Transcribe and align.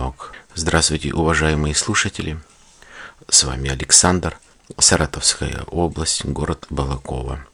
Денек. 0.00 0.32
Здравствуйте, 0.54 1.12
уважаемые 1.12 1.74
слушатели. 1.74 2.40
С 3.28 3.44
вами 3.44 3.68
Александр, 3.68 4.38
Саратовская 4.78 5.64
область, 5.66 6.24
город 6.24 6.66
Балакова. 6.70 7.44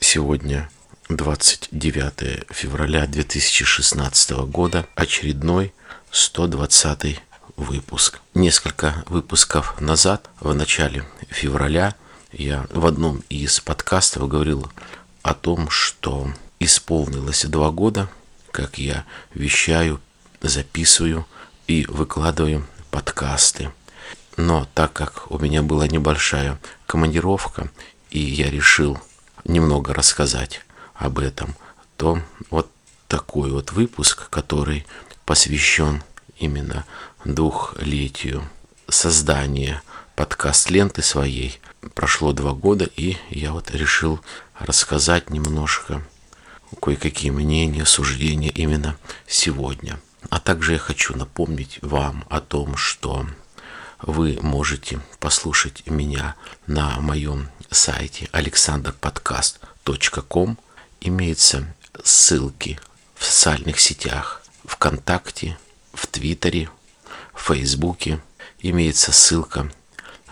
Сегодня 0.00 0.68
29 1.08 2.46
февраля 2.50 3.06
2016 3.06 4.30
года, 4.48 4.86
очередной 4.96 5.72
120 6.10 7.20
выпуск. 7.56 8.18
Несколько 8.34 9.04
выпусков 9.06 9.80
назад, 9.80 10.28
в 10.40 10.52
начале 10.52 11.04
февраля, 11.30 11.94
я 12.32 12.66
в 12.70 12.86
одном 12.86 13.22
из 13.28 13.60
подкастов 13.60 14.26
говорил 14.26 14.68
о 15.22 15.32
том, 15.32 15.70
что 15.70 16.32
исполнилось 16.58 17.44
два 17.44 17.70
года, 17.70 18.10
как 18.50 18.78
я 18.78 19.04
вещаю, 19.32 20.00
записываю 20.40 21.24
и 21.68 21.84
выкладываю 21.86 22.66
подкасты. 22.90 23.70
Но 24.36 24.66
так 24.74 24.92
как 24.92 25.30
у 25.30 25.38
меня 25.38 25.62
была 25.62 25.86
небольшая 25.86 26.58
командировка, 26.86 27.70
и 28.10 28.18
я 28.18 28.50
решил 28.50 28.98
немного 29.44 29.94
рассказать 29.94 30.62
об 30.94 31.18
этом, 31.18 31.54
то 31.96 32.20
вот 32.50 32.70
такой 33.06 33.50
вот 33.50 33.72
выпуск, 33.72 34.28
который 34.30 34.86
посвящен 35.24 36.02
именно 36.38 36.84
двухлетию 37.24 38.48
создания 38.88 39.82
подкаст-ленты 40.16 41.02
своей. 41.02 41.60
Прошло 41.94 42.32
два 42.32 42.52
года, 42.52 42.88
и 42.96 43.18
я 43.28 43.52
вот 43.52 43.70
решил 43.72 44.20
рассказать 44.58 45.30
немножко 45.30 46.02
кое-какие 46.80 47.30
мнения, 47.30 47.84
суждения 47.84 48.50
именно 48.50 48.96
сегодня. 49.26 50.00
А 50.30 50.40
также 50.40 50.72
я 50.72 50.78
хочу 50.78 51.16
напомнить 51.16 51.78
вам 51.82 52.24
о 52.28 52.40
том, 52.40 52.76
что 52.76 53.26
вы 54.00 54.38
можете 54.42 55.00
послушать 55.18 55.86
меня 55.86 56.36
на 56.66 57.00
моем 57.00 57.48
сайте 57.70 58.26
alexanderpodcast.com. 58.32 60.58
Имеются 61.00 61.74
ссылки 62.02 62.80
в 63.14 63.24
социальных 63.24 63.78
сетях 63.80 64.42
ВКонтакте, 64.64 65.56
в 65.92 66.06
Твиттере, 66.06 66.70
в 67.34 67.42
Фейсбуке. 67.42 68.20
Имеется 68.60 69.12
ссылка 69.12 69.70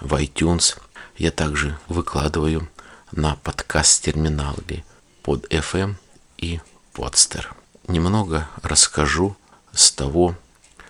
в 0.00 0.14
iTunes. 0.14 0.78
Я 1.16 1.30
также 1.30 1.78
выкладываю 1.88 2.68
на 3.12 3.36
подкаст-терминале 3.36 4.84
под 5.22 5.46
FM 5.52 5.94
и 6.38 6.60
Podster. 6.92 7.46
Немного 7.88 8.48
расскажу 8.62 9.36
с 9.76 9.92
того, 9.92 10.34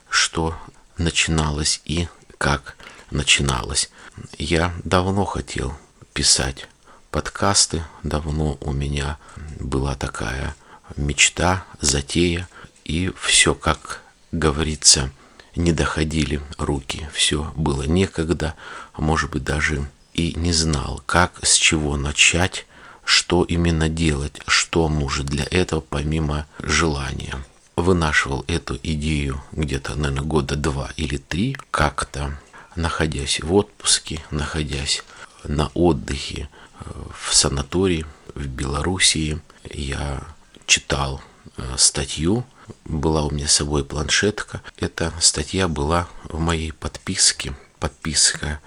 что 0.09 0.55
начиналось 0.97 1.83
и 1.84 2.09
как 2.39 2.77
начиналось. 3.11 3.91
Я 4.39 4.73
давно 4.84 5.25
хотел 5.25 5.77
писать 6.15 6.69
подкасты, 7.11 7.83
давно 8.03 8.57
у 8.61 8.73
меня 8.73 9.19
была 9.61 9.95
такая 9.95 10.55
мечта, 10.97 11.64
затея, 11.81 12.48
и 12.84 13.12
все, 13.19 13.55
как 13.55 14.03
говорится, 14.33 15.11
не 15.57 15.73
доходили 15.73 16.41
руки, 16.59 17.09
все 17.12 17.53
было 17.57 17.83
некогда, 17.83 18.55
а 18.92 19.03
может 19.03 19.31
быть 19.31 19.45
даже 19.45 19.89
и 20.14 20.33
не 20.37 20.53
знал, 20.53 21.03
как, 21.07 21.45
с 21.45 21.55
чего 21.55 21.97
начать, 21.97 22.67
что 23.05 23.45
именно 23.45 23.89
делать, 23.89 24.41
что 24.46 24.89
может 24.89 25.27
для 25.27 25.46
этого 25.51 25.80
помимо 25.80 26.46
желания. 26.58 27.36
Вынашивал 27.77 28.42
эту 28.48 28.79
идею 28.83 29.42
где-то, 29.53 29.97
наверное, 29.97 30.25
года 30.25 30.57
два 30.57 30.91
или 30.97 31.19
три, 31.19 31.57
как-то 31.70 32.39
находясь 32.75 33.41
в 33.41 33.53
отпуске, 33.53 34.23
находясь 34.31 35.05
на 35.45 35.70
отдыхе 35.75 36.48
э, 36.81 36.85
в 37.20 37.35
санатории 37.35 38.07
в 38.35 38.47
Белоруссии, 38.47 39.41
я 39.64 40.23
читал 40.67 41.20
э, 41.59 41.75
статью, 41.77 42.47
была 42.87 43.25
у 43.25 43.31
меня 43.31 43.47
с 43.47 43.53
собой 43.53 43.85
планшетка. 43.85 44.63
Эта 44.79 45.13
статья 45.20 45.69
была 45.69 46.08
в 46.25 46.39
моей 46.41 46.73
подписке, 46.73 47.55
подписка 47.79 48.61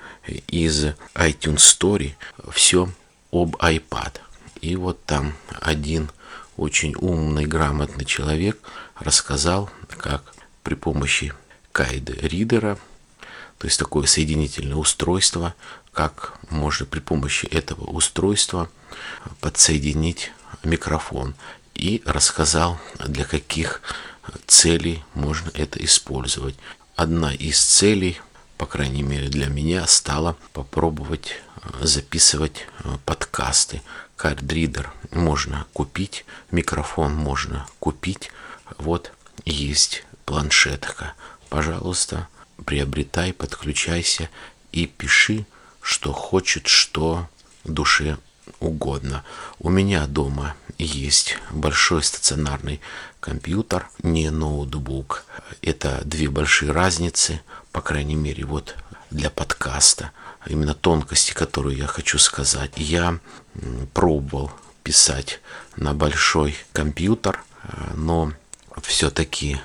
из 0.47 0.86
iTunes 1.16 1.58
Story, 1.58 2.14
все 2.52 2.90
об 3.31 3.56
iPad. 3.56 4.20
И 4.62 4.76
вот 4.76 5.03
там 5.06 5.34
один 5.62 6.12
очень 6.58 6.94
умный, 6.96 7.46
грамотный 7.46 8.06
человек 8.06 8.59
рассказал, 8.99 9.69
как 9.97 10.23
при 10.63 10.75
помощи 10.75 11.33
кайда 11.71 12.13
ридера, 12.13 12.77
то 13.57 13.67
есть 13.67 13.79
такое 13.79 14.05
соединительное 14.05 14.77
устройство, 14.77 15.55
как 15.91 16.33
можно 16.49 16.85
при 16.85 16.99
помощи 16.99 17.45
этого 17.45 17.85
устройства 17.85 18.69
подсоединить 19.41 20.31
микрофон. 20.63 21.35
И 21.73 22.01
рассказал, 22.05 22.77
для 23.05 23.23
каких 23.23 23.81
целей 24.47 25.03
можно 25.13 25.49
это 25.53 25.83
использовать. 25.83 26.55
Одна 26.95 27.33
из 27.33 27.59
целей, 27.59 28.19
по 28.57 28.66
крайней 28.66 29.03
мере 29.03 29.29
для 29.29 29.47
меня, 29.47 29.87
стала 29.87 30.35
попробовать 30.51 31.41
записывать 31.81 32.67
подкасты 33.05 33.81
кардридер 34.19 34.91
можно 35.11 35.66
купить, 35.71 36.25
микрофон 36.51 37.16
можно 37.16 37.66
купить. 37.79 38.31
Вот 38.78 39.12
есть 39.46 40.06
планшетка. 40.25 41.13
Пожалуйста, 41.50 42.28
приобретай, 42.66 43.34
подключайся 43.34 44.30
и 44.72 44.85
пиши, 44.85 45.46
что 45.81 46.13
хочет, 46.13 46.68
что 46.68 47.28
душе 47.63 48.18
угодно. 48.59 49.24
У 49.59 49.69
меня 49.69 50.06
дома 50.08 50.56
есть 50.78 51.38
большой 51.52 52.03
стационарный 52.03 52.81
компьютер, 53.19 53.90
не 54.03 54.29
ноутбук. 54.29 55.25
Это 55.62 56.02
две 56.06 56.29
большие 56.29 56.72
разницы, 56.72 57.41
по 57.72 57.81
крайней 57.81 58.16
мере, 58.16 58.46
вот 58.46 58.75
для 59.09 59.29
подкаста 59.29 60.12
именно 60.46 60.74
тонкости, 60.74 61.34
которую 61.34 61.75
я 61.75 61.88
хочу 61.88 62.18
сказать. 62.18 62.72
Я 62.75 63.19
пробовал 63.94 64.52
писать 64.84 65.41
на 65.75 65.94
большой 65.94 66.56
компьютер, 66.72 67.44
э, 67.63 67.94
но 67.96 68.31
все-таки 68.84 69.56
э, 69.56 69.59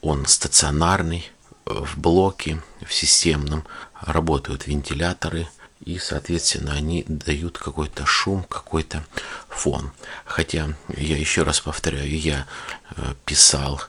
он 0.00 0.26
стационарный, 0.26 1.30
в 1.66 1.98
блоке, 1.98 2.62
в 2.86 2.92
системном 2.92 3.64
работают 4.00 4.66
вентиляторы, 4.66 5.48
и, 5.84 5.98
соответственно, 5.98 6.72
они 6.72 7.04
дают 7.08 7.58
какой-то 7.58 8.06
шум, 8.06 8.44
какой-то 8.44 9.04
фон. 9.48 9.92
Хотя, 10.24 10.76
я 10.88 11.16
еще 11.16 11.42
раз 11.42 11.60
повторяю, 11.60 12.18
я 12.18 12.46
э, 12.96 13.14
писал 13.24 13.82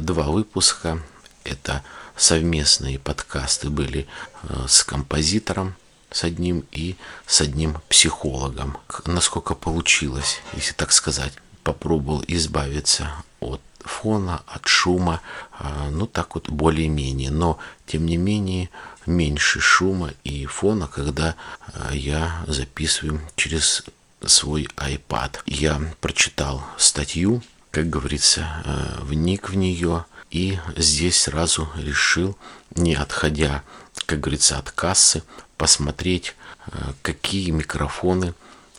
два 0.00 0.24
выпуска, 0.24 1.02
это 1.44 1.82
совместные 2.16 2.98
подкасты 2.98 3.70
были 3.70 4.06
э, 4.42 4.66
с 4.68 4.84
композитором, 4.84 5.74
с 6.10 6.24
одним 6.24 6.64
и 6.72 6.96
с 7.26 7.40
одним 7.40 7.78
психологом. 7.88 8.76
Насколько 9.06 9.54
получилось, 9.54 10.40
если 10.54 10.72
так 10.72 10.92
сказать, 10.92 11.32
попробовал 11.62 12.24
избавиться 12.26 13.10
от 13.40 13.60
фона, 13.88 14.42
от 14.46 14.66
шума, 14.68 15.20
э, 15.58 15.88
ну 15.90 16.06
так 16.06 16.34
вот 16.34 16.48
более-менее. 16.48 17.30
Но, 17.30 17.58
тем 17.86 18.06
не 18.06 18.16
менее, 18.16 18.70
меньше 19.06 19.60
шума 19.60 20.12
и 20.24 20.46
фона, 20.46 20.86
когда 20.86 21.34
э, 21.72 21.90
я 21.94 22.44
записываю 22.46 23.20
через 23.36 23.84
свой 24.24 24.68
iPad. 24.76 25.40
Я 25.46 25.80
прочитал 26.00 26.62
статью, 26.76 27.42
как 27.70 27.88
говорится, 27.88 28.62
вник 29.02 29.48
в 29.50 29.56
нее– 29.56 30.04
и 30.30 30.58
здесь 30.76 31.22
сразу 31.22 31.68
решил, 31.76 32.36
не 32.74 32.94
отходя, 32.94 33.62
как 34.06 34.20
говорится, 34.20 34.58
от 34.58 34.70
кассы, 34.70 35.22
посмотреть, 35.56 36.34
какие 37.02 37.50
микрофоны 37.50 38.34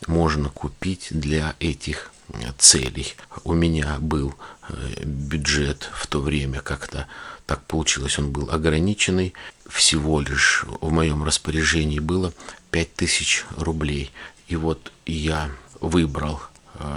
можно 0.06 0.48
купить 0.48 1.08
для 1.10 1.54
этих 1.58 2.12
целей. 2.58 3.14
У 3.44 3.52
меня 3.54 3.96
был 4.00 4.34
э, 4.68 5.04
бюджет 5.04 5.88
в 5.92 6.06
то 6.06 6.20
время 6.20 6.60
как-то 6.60 7.06
так 7.46 7.64
получилось, 7.64 8.16
он 8.16 8.30
был 8.30 8.48
ограниченный. 8.50 9.34
Всего 9.68 10.20
лишь 10.20 10.64
в 10.80 10.92
моем 10.92 11.24
распоряжении 11.24 11.98
было 11.98 12.32
5000 12.70 13.44
рублей. 13.56 14.12
И 14.46 14.54
вот 14.54 14.92
я 15.04 15.50
выбрал 15.80 16.40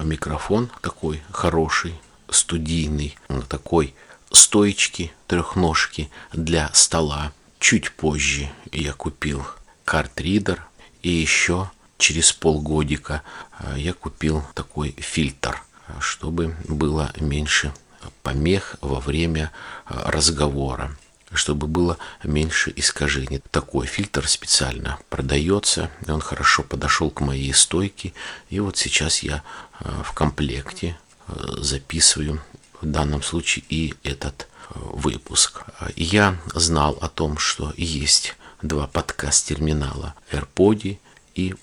микрофон 0.03 0.69
такой 0.81 1.23
хороший, 1.31 1.95
студийный, 2.29 3.17
такой 3.49 3.95
стоечки 4.31 5.11
трехножки 5.27 6.09
для 6.33 6.69
стола. 6.73 7.31
Чуть 7.59 7.91
позже 7.91 8.49
я 8.71 8.93
купил 8.93 9.45
картридер 9.85 10.65
и 11.01 11.09
еще 11.09 11.71
через 11.97 12.33
полгодика 12.33 13.21
а, 13.57 13.77
я 13.77 13.93
купил 13.93 14.43
такой 14.53 14.91
фильтр, 14.97 15.61
чтобы 15.99 16.55
было 16.67 17.11
меньше 17.19 17.73
помех 18.21 18.75
во 18.81 18.99
время 18.99 19.51
разговора 19.85 20.95
чтобы 21.35 21.67
было 21.67 21.97
меньше 22.23 22.71
искажений. 22.75 23.41
Такой 23.51 23.87
фильтр 23.87 24.27
специально 24.27 24.99
продается, 25.09 25.89
он 26.07 26.21
хорошо 26.21 26.61
подошел 26.61 27.09
к 27.09 27.21
моей 27.21 27.53
стойке. 27.53 28.13
И 28.49 28.59
вот 28.59 28.77
сейчас 28.77 29.23
я 29.23 29.41
в 29.79 30.13
комплекте 30.13 30.95
записываю 31.27 32.41
в 32.81 32.85
данном 32.85 33.23
случае 33.23 33.65
и 33.69 33.95
этот 34.03 34.47
выпуск. 34.75 35.63
Я 35.95 36.37
знал 36.53 36.97
о 37.01 37.09
том, 37.09 37.37
что 37.37 37.73
есть 37.77 38.35
два 38.61 38.87
подкаст-терминала 38.87 40.15
AirPod 40.31 40.97
и 41.35 41.55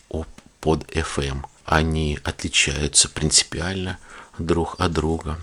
под 0.61 0.85
FM. 0.91 1.45
Они 1.65 2.19
отличаются 2.25 3.09
принципиально 3.09 3.99
друг 4.39 4.77
от 4.79 4.93
друга. 4.93 5.39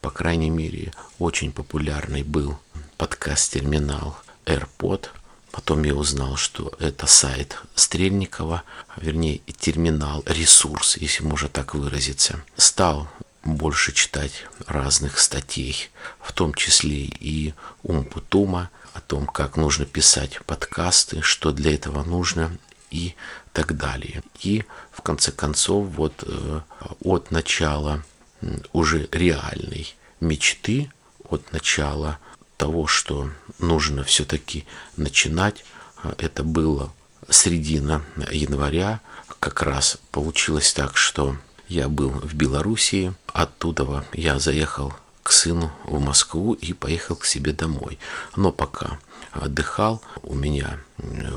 По 0.00 0.10
крайней 0.10 0.50
мере, 0.50 0.92
очень 1.18 1.52
популярный 1.52 2.22
был 2.22 2.58
подкаст-терминал 2.96 4.16
AirPod. 4.46 5.08
Потом 5.50 5.82
я 5.84 5.94
узнал, 5.94 6.36
что 6.36 6.72
это 6.78 7.06
сайт 7.06 7.58
Стрельникова, 7.74 8.62
вернее, 8.96 9.40
терминал, 9.58 10.22
ресурс, 10.26 10.96
если 10.96 11.24
можно 11.24 11.48
так 11.48 11.74
выразиться. 11.74 12.42
Стал 12.56 13.08
больше 13.42 13.92
читать 13.92 14.44
разных 14.66 15.18
статей, 15.18 15.90
в 16.20 16.32
том 16.32 16.54
числе 16.54 17.04
и 17.04 17.54
Умпутума, 17.82 18.70
о 18.92 19.00
том, 19.00 19.26
как 19.26 19.56
нужно 19.56 19.86
писать 19.86 20.40
подкасты, 20.46 21.22
что 21.22 21.52
для 21.52 21.74
этого 21.74 22.04
нужно 22.04 22.56
и 22.90 23.14
так 23.52 23.76
далее. 23.76 24.22
И 24.40 24.64
в 24.90 25.02
конце 25.02 25.32
концов, 25.32 25.86
вот 25.88 26.24
э, 26.26 26.60
от 27.02 27.30
начала 27.30 28.04
уже 28.72 29.08
реальной 29.12 29.94
мечты, 30.20 30.90
от 31.28 31.52
начала 31.52 32.18
того, 32.56 32.86
что 32.86 33.30
нужно 33.58 34.04
все-таки 34.04 34.66
начинать, 34.96 35.64
э, 36.02 36.12
это 36.18 36.42
было 36.42 36.92
середина 37.28 38.04
января, 38.30 39.00
как 39.38 39.62
раз 39.62 39.98
получилось 40.10 40.72
так, 40.72 40.96
что 40.96 41.36
я 41.68 41.88
был 41.88 42.10
в 42.10 42.34
Белоруссии, 42.34 43.14
оттуда 43.32 44.04
я 44.12 44.38
заехал 44.38 44.92
к 45.22 45.32
сыну 45.32 45.72
в 45.84 46.00
Москву 46.00 46.54
и 46.54 46.72
поехал 46.72 47.16
к 47.16 47.24
себе 47.24 47.52
домой. 47.52 47.98
Но 48.36 48.52
пока 48.52 48.98
отдыхал, 49.32 50.02
у 50.22 50.34
меня 50.34 50.78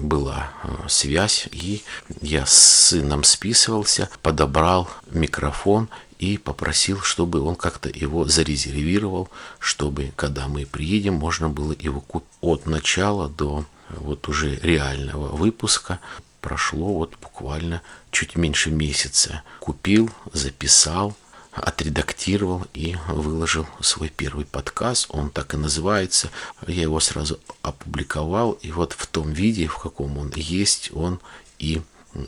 была 0.01 0.51
э, 0.63 0.88
связь, 0.88 1.48
и 1.51 1.84
я 2.22 2.45
с 2.45 2.54
сыном 2.54 3.24
списывался, 3.24 4.10
подобрал 4.22 4.90
микрофон 5.12 5.90
и 6.19 6.38
попросил, 6.38 7.01
чтобы 7.01 7.42
он 7.42 7.56
как-то 7.56 7.90
его 7.90 8.25
зарезервировал, 8.25 9.30
чтобы, 9.60 10.12
когда 10.16 10.48
мы 10.48 10.66
приедем, 10.66 11.16
можно 11.16 11.50
было 11.50 11.75
его 11.78 12.01
купить 12.01 12.30
от 12.42 12.66
начала 12.66 13.30
до 13.30 13.66
вот 13.90 14.28
уже 14.28 14.56
реального 14.57 15.36
выпуска 15.36 16.00
прошло 16.42 16.94
вот 16.94 17.16
буквально 17.22 17.81
чуть 18.12 18.36
меньше 18.36 18.69
месяца. 18.69 19.44
Купил, 19.60 20.12
записал, 20.34 21.16
отредактировал 21.55 22.65
и 22.73 22.95
выложил 23.07 23.67
свой 23.81 24.09
первый 24.09 24.45
подкаст. 24.45 25.07
Он 25.09 25.29
так 25.29 25.53
и 25.53 25.57
называется. 25.57 26.29
Я 26.67 26.81
его 26.83 27.00
сразу 27.00 27.39
опубликовал. 27.61 28.53
И 28.61 28.71
вот 28.71 28.94
в 28.94 29.07
том 29.07 29.31
виде, 29.31 29.67
в 29.67 29.77
каком 29.77 30.17
он 30.17 30.31
есть, 30.35 30.91
он 30.94 31.19
и 31.59 31.81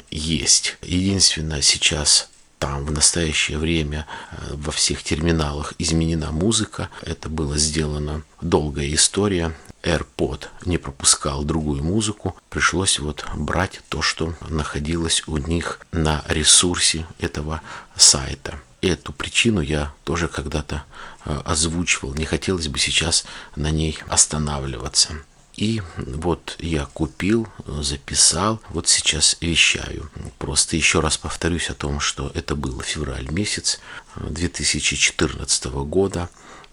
есть. 0.10 0.78
Единственное, 0.82 1.62
сейчас 1.62 2.30
там 2.60 2.86
в 2.86 2.92
настоящее 2.92 3.58
время 3.58 4.08
э, 4.32 4.54
во 4.54 4.72
всех 4.72 5.04
терминалах 5.04 5.74
изменена 5.78 6.32
музыка. 6.32 6.90
Это 7.02 7.30
было 7.30 7.58
сделано 7.58 8.24
долгая 8.42 8.94
история. 8.94 9.56
AirPod 9.84 10.48
не 10.66 10.80
пропускал 10.80 11.44
другую 11.44 11.84
музыку, 11.84 12.36
пришлось 12.50 12.98
вот 12.98 13.24
брать 13.36 13.82
то, 13.90 14.02
что 14.02 14.34
находилось 14.50 15.22
у 15.28 15.38
них 15.38 15.80
на 15.92 16.24
ресурсе 16.28 17.06
этого 17.20 17.62
сайта. 17.96 18.60
Эту 18.86 19.14
причину 19.14 19.62
я 19.62 19.92
тоже 20.04 20.28
когда-то 20.28 20.84
э, 21.26 21.42
озвучивал. 21.44 22.14
Не 22.14 22.26
хотелось 22.26 22.68
бы 22.68 22.78
сейчас 22.78 23.26
на 23.56 23.72
ней 23.72 23.98
останавливаться. 24.08 25.16
И 25.56 25.82
вот 25.98 26.56
я 26.60 26.86
купил, 26.86 27.48
записал, 27.66 28.62
вот 28.70 28.88
сейчас 28.88 29.38
вещаю. 29.42 30.12
Просто 30.38 30.76
еще 30.76 31.00
раз 31.00 31.18
повторюсь 31.18 31.72
о 31.72 31.74
том, 31.74 32.00
что 32.00 32.32
это 32.36 32.56
был 32.56 32.80
февраль 32.82 33.28
месяц 33.32 33.80
2014 34.18 35.66
года 35.66 36.30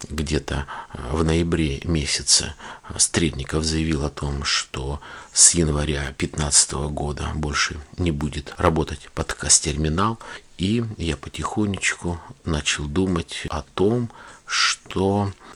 где-то 0.09 0.67
э, 0.93 0.99
в 1.13 1.25
ноябре 1.25 1.81
месяце 1.85 2.55
Стрельников 2.97 3.65
заявил 3.65 4.05
о 4.05 4.11
том, 4.11 4.45
что 4.45 5.01
с 5.33 5.55
января 5.55 6.03
2015 6.19 6.73
года 6.91 7.31
больше 7.35 7.81
не 7.97 8.11
будет 8.11 8.55
работать 8.59 9.09
подкаст-терминал. 9.15 10.19
И 10.59 10.85
я 10.97 11.17
потихонечку 11.17 12.21
начал 12.45 12.85
думать 12.85 13.47
о 13.49 13.63
том, 13.63 14.11
что 14.47 14.82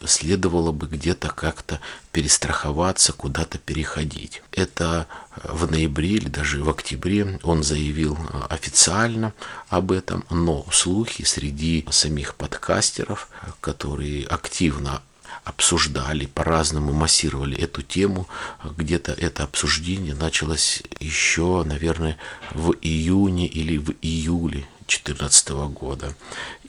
следовало 0.04 0.72
бы 0.72 0.86
где-то 0.86 1.28
как-то 1.28 1.80
перестраховаться, 2.12 3.12
куда-то 3.12 3.58
переходить. 3.58 4.42
Это 4.52 5.06
в 5.44 5.70
ноябре 5.70 6.10
или 6.10 6.28
даже 6.28 6.62
в 6.62 6.70
октябре 6.70 7.38
он 7.42 7.62
заявил 7.62 8.18
официально 8.48 9.32
об 9.68 9.92
этом, 9.92 10.24
но 10.30 10.66
слухи 10.70 11.24
среди 11.24 11.86
самих 11.90 12.34
подкастеров, 12.34 13.28
которые 13.60 14.26
активно 14.26 15.02
обсуждали, 15.44 16.26
по-разному 16.26 16.92
массировали 16.92 17.56
эту 17.56 17.82
тему. 17.82 18.28
Где-то 18.64 19.12
это 19.12 19.44
обсуждение 19.44 20.14
началось 20.14 20.82
еще, 20.98 21.62
наверное, 21.64 22.16
в 22.52 22.72
июне 22.80 23.46
или 23.46 23.78
в 23.78 23.92
июле 24.02 24.66
2014 24.86 25.48
года. 25.72 26.14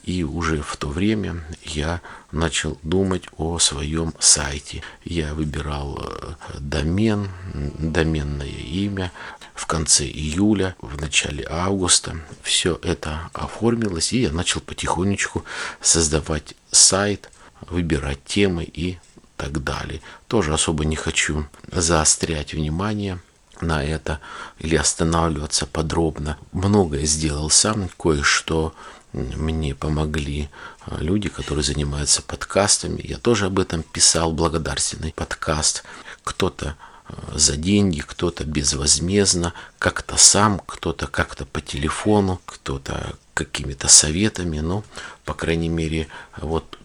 И 0.04 0.22
уже 0.22 0.62
в 0.62 0.76
то 0.76 0.88
время 0.88 1.44
я 1.62 2.00
начал 2.32 2.78
думать 2.82 3.24
о 3.36 3.58
своем 3.58 4.14
сайте. 4.18 4.82
Я 5.04 5.34
выбирал 5.34 5.98
э, 6.00 6.34
домен, 6.58 7.28
доменное 7.78 8.46
имя. 8.48 9.12
В 9.54 9.66
конце 9.66 10.04
июля, 10.04 10.76
в 10.80 11.00
начале 11.00 11.46
августа 11.48 12.16
все 12.42 12.78
это 12.82 13.30
оформилось, 13.32 14.12
и 14.12 14.22
я 14.22 14.32
начал 14.32 14.60
потихонечку 14.60 15.44
создавать 15.80 16.54
сайт, 16.70 17.30
выбирать 17.68 18.24
темы 18.24 18.64
и 18.64 18.98
так 19.36 19.64
далее. 19.64 20.00
Тоже 20.26 20.54
особо 20.54 20.84
не 20.84 20.96
хочу 20.96 21.46
заострять 21.72 22.54
внимание 22.54 23.20
на 23.60 23.82
это 23.82 24.20
или 24.58 24.76
останавливаться 24.76 25.66
подробно. 25.66 26.38
Многое 26.52 27.04
сделал 27.04 27.50
сам, 27.50 27.88
кое-что 27.98 28.74
мне 29.12 29.74
помогли 29.74 30.50
а, 30.82 30.98
люди, 31.00 31.28
которые 31.28 31.64
занимаются 31.64 32.22
подкастами. 32.22 33.00
Я 33.02 33.18
тоже 33.18 33.46
об 33.46 33.58
этом 33.58 33.82
писал, 33.82 34.32
благодарственный 34.32 35.12
подкаст. 35.12 35.84
Кто-то 36.24 36.76
а, 37.06 37.38
за 37.38 37.56
деньги, 37.56 38.00
кто-то 38.00 38.44
безвозмездно, 38.44 39.54
как-то 39.78 40.16
сам, 40.16 40.60
кто-то 40.64 41.06
как-то 41.06 41.46
по 41.46 41.60
телефону, 41.60 42.40
кто-то 42.44 43.14
какими-то 43.34 43.88
советами. 43.88 44.60
Но, 44.60 44.84
по 45.24 45.34
крайней 45.34 45.70
мере, 45.70 46.08
вот 46.36 46.78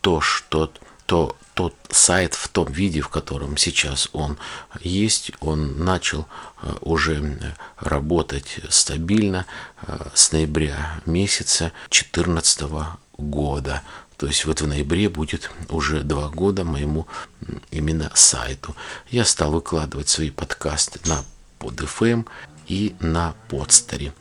то, 0.00 0.20
что 0.20 0.72
то 1.06 1.36
тот 1.54 1.74
сайт 1.90 2.34
в 2.34 2.48
том 2.48 2.70
виде, 2.70 3.00
в 3.00 3.08
котором 3.08 3.56
сейчас 3.56 4.08
он 4.12 4.38
есть, 4.80 5.30
он 5.40 5.84
начал 5.84 6.26
э, 6.62 6.72
уже 6.80 7.56
работать 7.78 8.58
стабильно 8.68 9.46
э, 9.82 10.08
с 10.14 10.32
ноября 10.32 11.00
месяца 11.06 11.72
2014 11.90 12.62
года. 13.18 13.82
То 14.16 14.26
есть 14.26 14.44
вот 14.44 14.60
в 14.60 14.66
ноябре 14.66 15.08
будет 15.08 15.50
уже 15.68 16.02
два 16.02 16.28
года 16.28 16.64
моему 16.64 17.06
именно 17.70 18.10
сайту. 18.14 18.74
Я 19.10 19.24
стал 19.24 19.52
выкладывать 19.52 20.08
свои 20.08 20.30
подкасты 20.30 21.00
на 21.08 21.24
PodFM 21.58 22.26
и 22.66 22.94
на 23.00 23.34
подстере. 23.48 24.12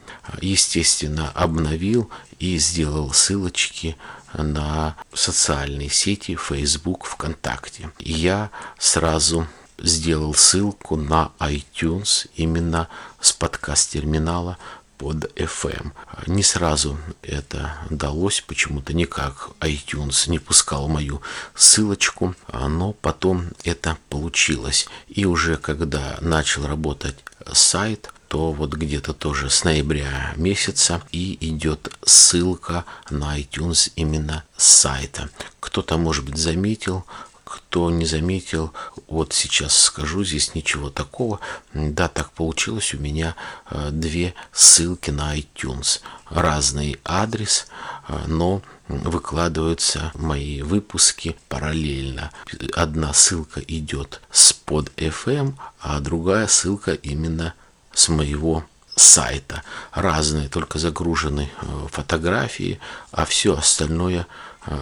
Естественно, 0.41 1.31
обновил 1.31 2.09
и 2.39 2.57
сделал 2.57 3.13
ссылочки 3.13 3.95
на 4.33 4.95
социальные 5.13 5.89
сети 5.89 6.35
Facebook, 6.35 7.05
ВКонтакте. 7.05 7.91
Я 7.99 8.49
сразу 8.77 9.47
сделал 9.77 10.33
ссылку 10.33 10.95
на 10.95 11.31
iTunes 11.39 12.27
именно 12.35 12.87
с 13.19 13.33
подкаст-терминала 13.33 14.57
под 14.97 15.25
FM. 15.37 15.91
Не 16.27 16.43
сразу 16.43 16.97
это 17.21 17.75
далось, 17.89 18.41
почему-то 18.41 18.93
никак 18.93 19.49
iTunes 19.59 20.29
не 20.29 20.39
пускал 20.39 20.87
мою 20.87 21.21
ссылочку, 21.55 22.35
но 22.51 22.93
потом 22.93 23.49
это 23.63 23.97
получилось. 24.09 24.87
И 25.09 25.25
уже 25.25 25.57
когда 25.57 26.17
начал 26.21 26.65
работать 26.67 27.17
сайт, 27.51 28.13
то 28.33 28.51
вот 28.51 28.73
где-то 28.73 29.13
тоже 29.13 29.51
с 29.51 29.63
ноября 29.63 30.33
месяца 30.37 31.03
и 31.11 31.37
идет 31.39 31.95
ссылка 32.03 32.83
на 33.11 33.39
iTunes 33.39 33.91
именно 33.95 34.43
с 34.57 34.63
сайта. 34.63 35.29
Кто-то, 35.59 35.99
может 35.99 36.25
быть, 36.25 36.37
заметил, 36.37 37.05
кто 37.43 37.91
не 37.91 38.07
заметил, 38.07 38.73
вот 39.07 39.33
сейчас 39.33 39.77
скажу, 39.77 40.23
здесь 40.23 40.55
ничего 40.55 40.89
такого. 40.89 41.41
Да, 41.75 42.07
так 42.07 42.31
получилось, 42.31 42.95
у 42.95 42.97
меня 42.97 43.35
э, 43.69 43.89
две 43.91 44.33
ссылки 44.51 45.11
на 45.11 45.37
iTunes. 45.37 46.01
Разный 46.31 46.99
адрес, 47.05 47.67
э, 48.07 48.17
но 48.25 48.63
выкладываются 48.87 50.11
мои 50.15 50.63
выпуски 50.63 51.35
параллельно. 51.49 52.31
Одна 52.73 53.13
ссылка 53.13 53.59
идет 53.59 54.21
с 54.31 54.53
под 54.53 54.89
FM, 54.97 55.53
а 55.79 55.99
другая 55.99 56.47
ссылка 56.47 56.93
именно 56.93 57.53
с 57.93 58.09
моего 58.09 58.65
сайта. 58.95 59.63
Разные, 59.91 60.50
только 60.50 60.79
загружены 60.79 61.50
э, 61.62 61.88
фотографии, 61.91 62.79
а 63.12 63.25
все 63.25 63.57
остальное 63.57 64.27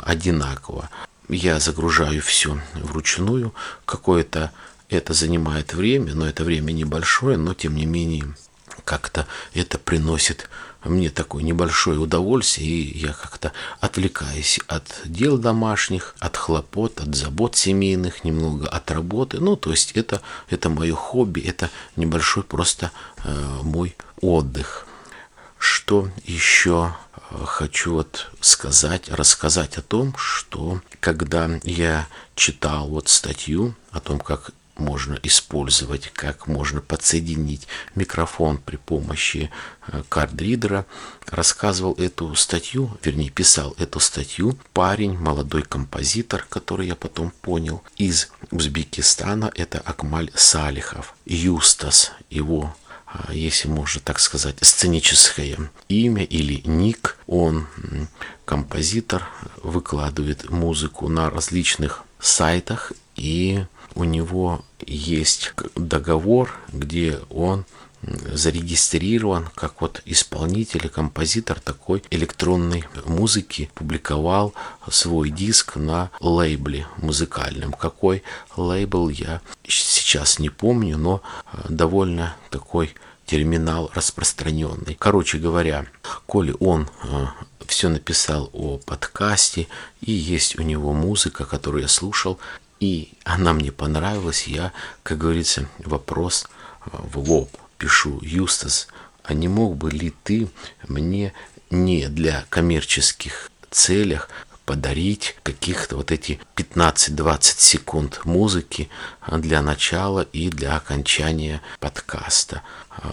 одинаково 0.04 0.90
я 1.28 1.60
загружаю 1.60 2.22
все 2.22 2.60
вручную. 2.74 3.54
Какое-то 3.86 4.52
это 4.90 5.14
занимает 5.14 5.74
время, 5.74 6.14
но 6.14 6.28
это 6.28 6.44
время 6.44 6.72
небольшое, 6.72 7.38
но 7.38 7.54
тем 7.54 7.76
не 7.76 7.86
менее 7.86 8.36
как-то 8.84 9.28
это 9.54 9.78
приносит 9.78 10.50
мне 10.84 11.10
такое 11.10 11.44
небольшое 11.44 12.00
удовольствие, 12.00 12.68
и 12.68 12.98
я 12.98 13.14
как-то 13.14 13.52
отвлекаюсь 13.80 14.60
от 14.68 14.84
дел 15.06 15.38
домашних, 15.38 16.16
от 16.20 16.38
хлопот, 16.38 17.00
от 17.00 17.16
забот 17.16 17.56
семейных, 17.56 18.24
немного 18.24 18.68
от 18.68 18.90
работы. 18.92 19.40
Ну, 19.40 19.56
то 19.56 19.72
есть 19.72 19.92
это, 19.94 20.22
это 20.50 20.70
мое 20.70 20.96
хобби, 20.96 21.42
это 21.42 21.70
небольшой 21.96 22.44
просто 22.44 22.92
э, 23.24 23.60
мой 23.64 23.96
отдых. 24.22 24.88
Что 25.60 26.10
еще 26.26 26.96
э, 27.30 27.36
хочу 27.46 27.94
вот 27.94 28.32
сказать, 28.40 29.10
рассказать 29.10 29.78
о 29.78 29.84
том, 29.84 30.16
что 30.18 30.82
когда 31.00 31.50
я 31.64 32.08
читал 32.36 32.88
вот 32.88 33.08
статью 33.08 33.76
о 33.92 34.00
том, 34.00 34.20
как 34.20 34.52
можно 34.82 35.18
использовать, 35.24 36.12
как 36.14 36.48
можно 36.48 36.82
подсоединить 36.82 37.68
микрофон 37.96 38.58
при 38.58 38.76
помощи 38.76 39.50
э, 39.88 40.04
кардридера. 40.10 40.86
Рассказывал 41.28 41.94
эту 41.94 42.36
статью, 42.36 42.98
вернее, 43.04 43.30
писал 43.30 43.74
эту 43.78 44.00
статью 44.00 44.58
парень, 44.74 45.18
молодой 45.18 45.62
композитор, 45.62 46.46
который 46.50 46.88
я 46.88 46.96
потом 46.96 47.32
понял, 47.42 47.84
из 47.98 48.30
Узбекистана, 48.50 49.52
это 49.56 49.80
Акмаль 49.80 50.32
Салихов. 50.36 51.16
Юстас, 51.26 52.12
его 52.30 52.76
а, 53.14 53.34
если 53.34 53.68
можно 53.68 54.02
так 54.02 54.20
сказать, 54.20 54.56
сценическое 54.62 55.58
имя 55.90 56.24
или 56.24 56.62
ник. 56.66 57.18
Он 57.28 57.68
композитор, 58.46 59.28
выкладывает 59.64 60.50
музыку 60.50 61.10
на 61.10 61.30
различных 61.30 62.04
сайтах, 62.20 62.94
и 63.16 63.66
у 63.96 64.04
него 64.04 64.64
есть 64.86 65.54
договор, 65.76 66.54
где 66.72 67.20
он 67.30 67.66
зарегистрирован 68.04 69.50
как 69.56 69.82
вот 69.82 70.02
исполнитель 70.06 70.86
и 70.86 70.90
композитор 70.90 71.60
такой 71.60 72.04
электронной 72.10 72.84
музыки, 73.06 73.70
публиковал 73.76 74.54
свой 74.90 75.30
диск 75.30 75.76
на 75.76 76.10
лейбле 76.20 76.88
музыкальном. 76.98 77.74
Какой 77.74 78.24
лейбл 78.56 79.10
я 79.10 79.42
сейчас 79.64 80.40
не 80.40 80.50
помню, 80.50 80.98
но 80.98 81.22
э, 81.54 81.58
довольно 81.70 82.36
такой 82.50 82.94
терминал 83.26 83.92
распространенный. 83.94 84.96
Короче 85.00 85.38
говоря, 85.38 85.86
коли 86.26 86.56
он 86.60 86.90
э, 87.04 87.26
все 87.68 87.88
написал 87.88 88.50
о 88.52 88.80
подкасте, 88.80 89.68
и 90.02 90.12
есть 90.12 90.60
у 90.60 90.64
него 90.64 90.92
музыка, 90.94 91.46
которую 91.46 91.84
я 91.84 91.88
слушал, 91.88 92.40
и 92.82 93.14
она 93.24 93.54
мне 93.54 93.72
понравилась, 93.72 94.48
я, 94.48 94.74
как 95.04 95.20
говорится, 95.20 95.70
вопрос 95.78 96.48
э, 96.86 96.90
в 96.92 97.20
лоб 97.20 97.56
пишу, 97.78 98.20
Юстас, 98.22 98.88
а 99.24 99.34
не 99.34 99.48
мог 99.48 99.78
бы 99.78 99.92
ли 99.92 100.14
ты 100.24 100.50
мне 100.88 101.34
не 101.70 102.08
для 102.08 102.44
коммерческих 102.50 103.52
целях 103.70 104.30
подарить 104.66 105.36
каких-то 105.44 105.98
вот 105.98 106.12
эти 106.12 106.40
15-20 106.56 107.42
секунд 107.58 108.22
музыки 108.26 108.90
для 109.28 109.62
начала 109.62 110.22
и 110.22 110.50
для 110.50 110.76
окончания 110.76 111.62
подкаста. 111.80 112.62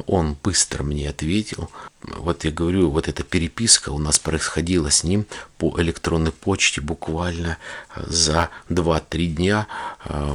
Он 0.07 0.37
быстро 0.43 0.83
мне 0.83 1.09
ответил. 1.09 1.71
Вот 2.03 2.45
я 2.45 2.51
говорю, 2.51 2.91
вот 2.91 3.09
эта 3.09 3.23
переписка 3.23 3.91
у 3.91 3.99
нас 3.99 4.19
происходила 4.19 4.91
с 4.91 5.05
ним 5.05 5.27
по 5.57 5.81
электронной 5.81 6.33
почте 6.33 6.81
буквально 6.81 7.59
за 7.97 8.51
2-3 8.69 9.27
дня. 9.27 9.67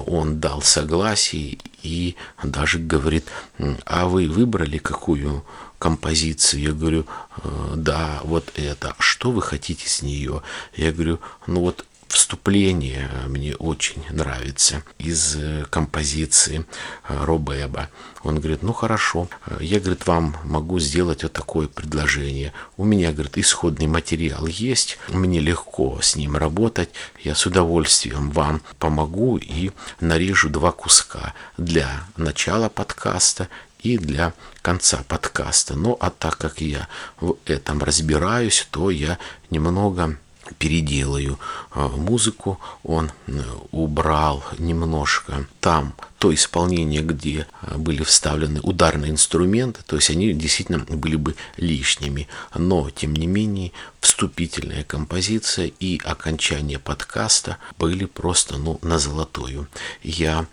Он 0.07 0.39
дал 0.39 0.61
согласие 0.61 1.57
и 1.83 2.15
даже 2.41 2.79
говорит, 2.79 3.27
а 3.85 4.07
вы 4.07 4.27
выбрали 4.27 4.77
какую 4.77 5.45
композицию. 5.83 6.61
Я 6.61 6.71
говорю, 6.71 7.05
«Э, 7.43 7.73
да, 7.75 8.21
вот 8.23 8.53
это. 8.55 8.95
Что 8.99 9.31
вы 9.31 9.41
хотите 9.41 9.89
с 9.89 10.01
нее? 10.01 10.41
Я 10.77 10.93
говорю, 10.93 11.19
ну 11.45 11.59
вот 11.59 11.85
вступление 12.07 13.09
мне 13.27 13.53
очень 13.55 14.01
нравится 14.09 14.83
из 14.97 15.35
э, 15.35 15.65
композиции 15.69 16.65
э, 17.09 17.25
Робеба. 17.25 17.89
Он 18.23 18.39
говорит, 18.39 18.63
ну 18.63 18.71
хорошо, 18.71 19.27
я, 19.59 19.81
говорит, 19.81 20.07
вам 20.07 20.37
могу 20.45 20.79
сделать 20.79 21.23
вот 21.23 21.33
такое 21.33 21.67
предложение. 21.67 22.53
У 22.77 22.85
меня, 22.85 23.11
говорит, 23.11 23.37
исходный 23.37 23.87
материал 23.87 24.45
есть, 24.45 24.97
мне 25.09 25.41
легко 25.41 25.99
с 26.01 26.15
ним 26.15 26.37
работать, 26.37 26.91
я 27.23 27.35
с 27.35 27.45
удовольствием 27.45 28.31
вам 28.31 28.61
помогу 28.79 29.37
и 29.37 29.71
нарежу 29.99 30.47
два 30.47 30.71
куска 30.71 31.33
для 31.57 31.89
начала 32.15 32.69
подкаста 32.69 33.49
и 33.81 33.97
для 33.97 34.33
конца 34.63 35.03
подкаста. 35.07 35.75
Ну, 35.75 35.95
а 35.99 36.09
так 36.09 36.37
как 36.39 36.61
я 36.61 36.87
в 37.19 37.35
этом 37.45 37.83
разбираюсь, 37.83 38.67
то 38.71 38.89
я 38.89 39.19
немного 39.51 40.17
переделаю 40.57 41.39
а, 41.71 41.87
музыку, 41.87 42.59
он 42.83 43.11
э, 43.27 43.41
убрал 43.71 44.43
немножко 44.57 45.47
там 45.61 45.93
то 46.19 46.33
исполнение, 46.33 47.01
где 47.01 47.47
а, 47.61 47.77
были 47.77 48.03
вставлены 48.03 48.59
ударные 48.61 49.11
инструменты, 49.11 49.81
то 49.85 49.95
есть 49.95 50.09
они 50.09 50.33
действительно 50.33 50.79
были 50.79 51.15
бы 51.15 51.35
лишними. 51.57 52.27
Но, 52.55 52.89
тем 52.89 53.13
не 53.13 53.27
менее, 53.27 53.71
вступительная 53.99 54.83
композиция 54.83 55.71
и 55.79 55.99
окончание 56.03 56.79
подкаста 56.79 57.57
были 57.77 58.05
просто 58.05 58.57
ну, 58.57 58.79
на 58.81 58.99
золотую. 58.99 59.67
Я 60.01 60.45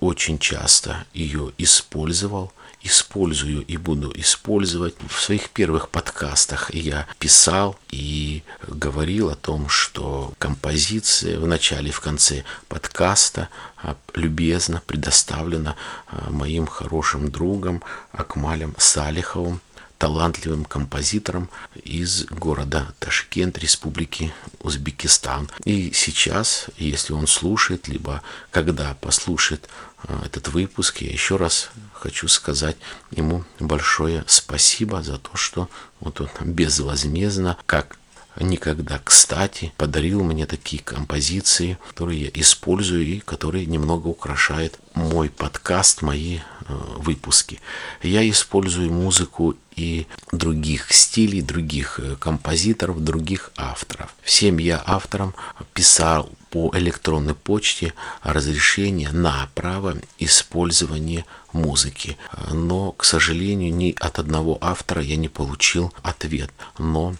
очень 0.00 0.38
часто 0.38 1.04
ее 1.12 1.52
использовал, 1.58 2.52
использую 2.82 3.62
и 3.62 3.76
буду 3.76 4.12
использовать. 4.14 4.94
В 5.08 5.20
своих 5.20 5.50
первых 5.50 5.88
подкастах 5.88 6.72
я 6.74 7.06
писал 7.18 7.76
и 7.90 8.42
говорил 8.66 9.30
о 9.30 9.36
том, 9.36 9.68
что 9.68 10.32
композиция 10.38 11.38
в 11.38 11.46
начале 11.46 11.88
и 11.90 11.92
в 11.92 12.00
конце 12.00 12.44
подкаста 12.68 13.48
а, 13.82 13.96
любезно 14.14 14.82
предоставлена 14.86 15.76
а, 16.06 16.30
моим 16.30 16.66
хорошим 16.66 17.30
другом 17.30 17.82
Акмалем 18.12 18.74
Салиховым 18.78 19.60
талантливым 20.00 20.64
композитором 20.64 21.50
из 21.74 22.24
города 22.24 22.94
Ташкент, 23.00 23.58
Республики 23.58 24.32
Узбекистан. 24.60 25.50
И 25.64 25.92
сейчас, 25.92 26.68
если 26.78 27.12
он 27.12 27.26
слушает, 27.26 27.86
либо 27.86 28.22
когда 28.50 28.94
послушает 28.94 29.68
а, 30.04 30.22
этот 30.24 30.48
выпуск, 30.48 31.02
я 31.02 31.10
еще 31.10 31.36
раз 31.36 31.68
хочу 31.92 32.28
сказать 32.28 32.78
ему 33.10 33.44
большое 33.58 34.24
спасибо 34.26 35.02
за 35.02 35.18
то, 35.18 35.36
что 35.36 35.68
вот 36.00 36.22
он 36.22 36.30
безвозмездно, 36.44 37.58
как 37.66 37.98
никогда 38.40 39.00
кстати 39.04 39.74
подарил 39.76 40.24
мне 40.24 40.46
такие 40.46 40.82
композиции, 40.82 41.76
которые 41.90 42.22
я 42.22 42.30
использую 42.32 43.04
и 43.04 43.20
которые 43.20 43.66
немного 43.66 44.08
украшают 44.08 44.78
мой 44.94 45.28
подкаст, 45.28 46.00
мои 46.00 46.38
э, 46.70 46.98
выпуски. 46.98 47.60
Я 48.02 48.28
использую 48.28 48.92
музыку 48.92 49.56
и 49.76 50.06
других 50.32 50.92
стилей, 50.92 51.42
других 51.42 52.00
э, 52.00 52.16
композиторов, 52.16 53.02
других 53.02 53.52
авторов. 53.56 54.14
Всем 54.22 54.58
я 54.58 54.82
авторам 54.86 55.34
писал 55.72 56.30
по 56.50 56.70
электронной 56.74 57.34
почте 57.34 57.94
разрешение 58.22 59.10
на 59.10 59.48
право 59.54 59.96
использования 60.18 61.24
музыки. 61.52 62.16
Но, 62.52 62.92
к 62.92 63.04
сожалению, 63.04 63.72
ни 63.74 63.94
от 63.98 64.18
одного 64.18 64.58
автора 64.60 65.02
я 65.02 65.16
не 65.16 65.28
получил 65.28 65.92
ответ. 66.02 66.50
Но 66.78 67.14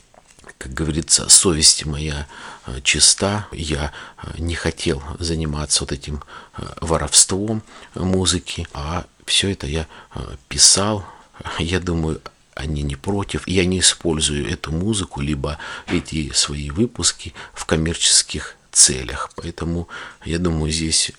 как 0.58 0.74
говорится, 0.74 1.30
совесть 1.30 1.86
моя 1.86 2.26
э, 2.66 2.80
чиста, 2.82 3.46
я 3.50 3.92
не 4.36 4.54
хотел 4.54 5.02
заниматься 5.18 5.84
вот 5.84 5.92
этим 5.92 6.22
воровством 6.82 7.62
музыки, 7.94 8.68
а 8.74 9.06
все 9.30 9.52
это 9.52 9.68
я 9.68 9.86
писал, 10.48 11.06
я 11.60 11.78
думаю, 11.78 12.20
они 12.56 12.82
не 12.82 12.96
против. 12.96 13.46
Я 13.46 13.64
не 13.64 13.78
использую 13.78 14.50
эту 14.50 14.72
музыку, 14.72 15.20
либо 15.20 15.56
эти 15.86 16.32
свои 16.32 16.70
выпуски 16.70 17.32
в 17.54 17.64
коммерческих 17.64 18.56
целях. 18.72 19.30
Поэтому 19.36 19.88
я 20.24 20.40
думаю, 20.40 20.72
здесь 20.72 21.12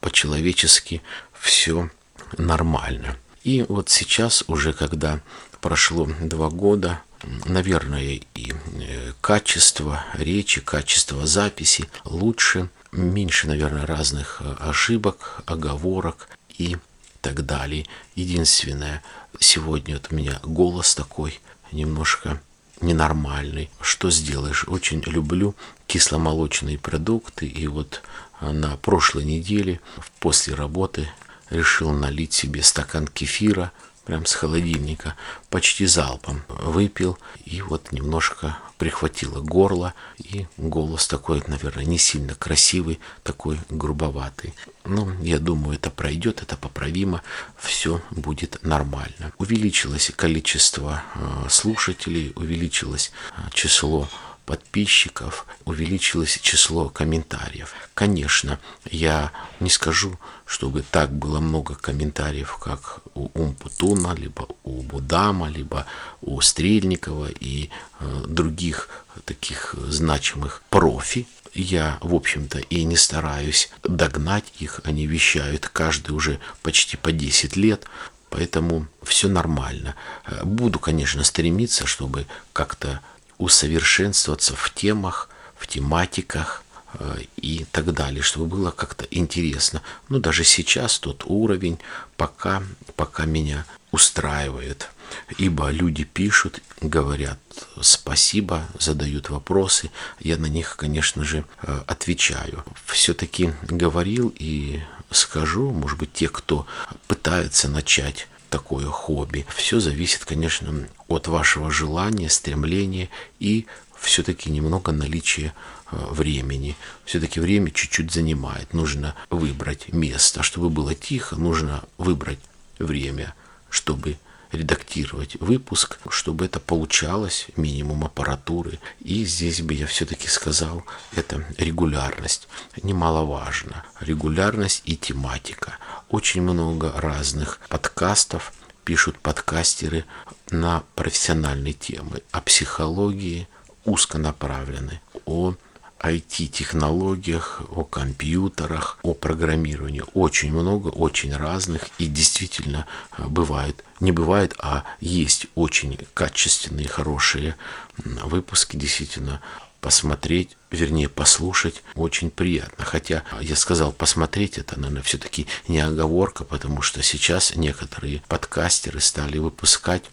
по-человечески 0.00 1.00
все 1.32 1.90
нормально. 2.36 3.16
И 3.44 3.64
вот 3.66 3.88
сейчас 3.88 4.44
уже, 4.46 4.74
когда 4.74 5.20
прошло 5.62 6.06
два 6.20 6.50
года, 6.50 7.00
наверное, 7.46 8.20
и 8.34 8.52
э, 8.52 9.12
качество 9.22 10.04
речи, 10.14 10.60
качество 10.60 11.26
записи 11.26 11.88
лучше, 12.04 12.68
меньше, 12.92 13.48
наверное, 13.48 13.86
разных 13.86 14.42
э, 14.42 14.54
ошибок, 14.60 15.42
оговорок 15.46 16.28
и 16.58 16.76
так 17.22 17.46
далее. 17.46 17.86
Единственное, 18.14 19.02
сегодня 19.40 19.94
вот 19.94 20.08
у 20.10 20.14
меня 20.14 20.38
голос 20.42 20.94
такой 20.94 21.40
немножко 21.70 22.42
ненормальный. 22.82 23.70
Что 23.80 24.10
сделаешь? 24.10 24.66
Очень 24.68 25.02
люблю 25.06 25.54
кисломолочные 25.86 26.78
продукты. 26.78 27.46
И 27.46 27.66
вот 27.68 28.02
э, 28.40 28.50
на 28.50 28.76
прошлой 28.76 29.24
неделе 29.24 29.80
после 30.18 30.54
работы 30.54 31.08
решил 31.48 31.92
налить 31.92 32.32
себе 32.32 32.62
стакан 32.62 33.06
кефира, 33.06 33.72
прям 34.04 34.26
с 34.26 34.34
холодильника, 34.34 35.16
почти 35.50 35.86
залпом 35.86 36.42
выпил, 36.48 37.18
и 37.44 37.62
вот 37.62 37.92
немножко 37.92 38.58
прихватило 38.78 39.40
горло, 39.40 39.94
и 40.18 40.46
голос 40.56 41.06
такой, 41.06 41.42
наверное, 41.46 41.84
не 41.84 41.98
сильно 41.98 42.34
красивый, 42.34 42.98
такой 43.22 43.58
грубоватый. 43.70 44.54
Но 44.84 45.04
ну, 45.04 45.22
я 45.22 45.38
думаю, 45.38 45.76
это 45.76 45.90
пройдет, 45.90 46.42
это 46.42 46.56
поправимо, 46.56 47.22
все 47.58 48.02
будет 48.10 48.58
нормально. 48.62 49.32
Увеличилось 49.38 50.10
количество 50.16 51.02
э, 51.14 51.46
слушателей, 51.48 52.32
увеличилось 52.34 53.12
э, 53.36 53.50
число 53.52 54.08
подписчиков, 54.46 55.46
увеличилось 55.64 56.38
число 56.42 56.88
комментариев. 56.88 57.74
Конечно, 57.94 58.58
я 58.90 59.32
не 59.60 59.70
скажу, 59.70 60.18
чтобы 60.46 60.82
так 60.82 61.12
было 61.12 61.40
много 61.40 61.74
комментариев, 61.74 62.56
как 62.58 63.00
у 63.14 63.28
Умпутуна, 63.34 64.14
либо 64.14 64.48
у 64.64 64.82
Будама, 64.82 65.48
либо 65.48 65.86
у 66.20 66.40
Стрельникова 66.40 67.28
и 67.30 67.70
э, 68.00 68.24
других 68.26 68.88
таких 69.24 69.74
значимых 69.88 70.62
профи. 70.70 71.26
Я, 71.54 71.98
в 72.00 72.14
общем-то, 72.14 72.58
и 72.58 72.84
не 72.84 72.96
стараюсь 72.96 73.70
догнать 73.82 74.44
их. 74.58 74.80
Они 74.84 75.06
вещают 75.06 75.68
каждый 75.68 76.12
уже 76.12 76.40
почти 76.62 76.96
по 76.96 77.12
10 77.12 77.56
лет. 77.56 77.86
Поэтому 78.30 78.86
все 79.02 79.28
нормально. 79.28 79.94
Буду, 80.42 80.78
конечно, 80.78 81.22
стремиться, 81.22 81.86
чтобы 81.86 82.26
как-то 82.54 83.00
усовершенствоваться 83.42 84.54
в 84.54 84.72
темах, 84.72 85.28
в 85.56 85.66
тематиках 85.66 86.62
э, 86.94 87.22
и 87.36 87.66
так 87.72 87.92
далее, 87.92 88.22
чтобы 88.22 88.46
было 88.46 88.70
как-то 88.70 89.04
интересно. 89.10 89.82
Но 90.08 90.18
даже 90.18 90.44
сейчас 90.44 90.98
тот 90.98 91.24
уровень 91.26 91.78
пока, 92.16 92.62
пока 92.96 93.24
меня 93.24 93.66
устраивает. 93.90 94.90
Ибо 95.36 95.70
люди 95.70 96.04
пишут, 96.04 96.60
говорят 96.80 97.38
спасибо, 97.80 98.66
задают 98.78 99.28
вопросы, 99.28 99.90
я 100.20 100.36
на 100.38 100.46
них, 100.46 100.76
конечно 100.76 101.24
же, 101.24 101.44
э, 101.62 101.80
отвечаю. 101.86 102.64
Все-таки 102.86 103.52
говорил 103.62 104.32
и 104.38 104.80
скажу, 105.10 105.70
может 105.70 105.98
быть, 105.98 106.12
те, 106.12 106.28
кто 106.28 106.66
пытается 107.08 107.68
начать 107.68 108.28
такое 108.52 108.86
хобби. 108.86 109.46
Все 109.56 109.80
зависит, 109.80 110.26
конечно, 110.26 110.86
от 111.08 111.26
вашего 111.26 111.70
желания, 111.70 112.28
стремления 112.28 113.08
и 113.40 113.66
все-таки 113.98 114.50
немного 114.50 114.92
наличия 114.92 115.54
э, 115.90 115.96
времени. 116.10 116.76
Все-таки 117.06 117.40
время 117.40 117.70
чуть-чуть 117.70 118.12
занимает. 118.12 118.74
Нужно 118.74 119.14
выбрать 119.30 119.92
место. 119.92 120.42
Чтобы 120.42 120.68
было 120.68 120.94
тихо, 120.94 121.36
нужно 121.36 121.82
выбрать 121.96 122.40
время, 122.78 123.34
чтобы 123.70 124.18
редактировать 124.52 125.36
выпуск, 125.40 125.98
чтобы 126.10 126.44
это 126.44 126.60
получалось, 126.60 127.46
минимум 127.56 128.04
аппаратуры. 128.04 128.78
И 129.00 129.24
здесь 129.24 129.62
бы 129.62 129.74
я 129.74 129.86
все-таки 129.86 130.28
сказал, 130.28 130.84
это 131.16 131.44
регулярность. 131.58 132.48
Немаловажно. 132.82 133.84
Регулярность 134.00 134.82
и 134.84 134.96
тематика. 134.96 135.78
Очень 136.08 136.42
много 136.42 136.92
разных 136.94 137.58
подкастов 137.68 138.52
пишут 138.84 139.18
подкастеры 139.18 140.04
на 140.50 140.82
профессиональные 140.94 141.72
темы, 141.72 142.22
о 142.30 142.40
психологии 142.40 143.48
узконаправлены, 143.84 145.00
о 145.24 145.54
IT-технологиях, 146.02 147.62
о 147.70 147.84
компьютерах, 147.84 148.98
о 149.02 149.14
программировании. 149.14 150.02
Очень 150.14 150.52
много, 150.52 150.88
очень 150.88 151.34
разных. 151.34 151.88
И 151.98 152.06
действительно 152.06 152.86
э, 153.16 153.24
бывает, 153.26 153.84
не 154.00 154.12
бывает, 154.12 154.54
а 154.58 154.84
есть 155.00 155.46
очень 155.54 155.98
качественные, 156.14 156.88
хорошие 156.88 157.56
выпуски. 158.04 158.76
Действительно, 158.76 159.40
посмотреть, 159.82 160.56
вернее 160.70 161.08
послушать 161.08 161.82
очень 161.94 162.30
приятно. 162.30 162.84
Хотя 162.84 163.24
я 163.40 163.56
сказал 163.56 163.92
посмотреть, 163.92 164.56
это, 164.56 164.78
наверное, 164.78 165.02
все-таки 165.02 165.46
не 165.68 165.80
оговорка, 165.80 166.44
потому 166.44 166.82
что 166.82 167.02
сейчас 167.02 167.54
некоторые 167.56 168.22
подкастеры 168.28 169.00
стали 169.00 169.38
выпускать 169.38 170.04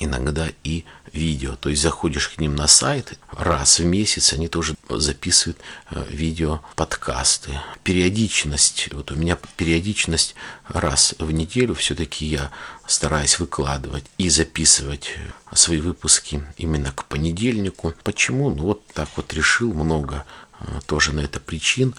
иногда 0.00 0.48
и 0.64 0.84
видео. 1.12 1.56
То 1.56 1.70
есть 1.70 1.82
заходишь 1.82 2.28
к 2.28 2.38
ним 2.38 2.54
на 2.54 2.66
сайт, 2.66 3.18
раз 3.32 3.78
в 3.78 3.84
месяц 3.84 4.32
они 4.32 4.48
тоже 4.48 4.74
записывают 4.88 5.58
э, 5.90 6.04
видео 6.10 6.60
подкасты. 6.76 7.58
Периодичность, 7.82 8.88
вот 8.92 9.10
у 9.10 9.16
меня 9.16 9.38
периодичность 9.56 10.34
раз 10.68 11.14
в 11.18 11.30
неделю 11.30 11.74
все-таки 11.74 12.26
я 12.26 12.50
стараюсь 12.86 13.38
выкладывать 13.38 14.04
и 14.18 14.28
записывать 14.28 15.14
свои 15.52 15.80
выпуски 15.80 16.42
именно 16.56 16.92
к 16.92 17.04
понедельнику. 17.04 17.94
Почему? 18.02 18.50
Ну 18.50 18.64
вот 18.64 18.86
так 18.88 19.08
вот 19.16 19.32
решил 19.32 19.72
много 19.72 20.24
э, 20.60 20.80
тоже 20.86 21.12
на 21.12 21.20
это 21.20 21.40
причин, 21.40 21.94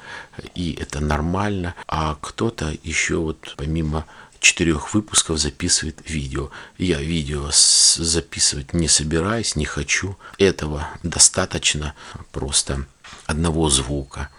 и 0.56 0.78
это 0.80 1.00
нормально. 1.00 1.76
А 1.88 2.18
кто-то 2.22 2.74
еще 2.84 3.18
вот 3.18 3.56
помимо 3.58 4.06
четырех 4.40 4.94
выпусков 4.94 5.40
записывает 5.40 6.10
видео. 6.10 6.50
Я 6.78 7.00
видео 7.02 7.50
записывать 7.52 8.74
не 8.74 8.88
собираюсь, 8.88 9.56
не 9.56 9.66
хочу. 9.66 10.18
Этого 10.38 10.88
достаточно 11.04 11.94
просто 12.32 12.86
одного 13.26 13.70
звука, 13.70 14.30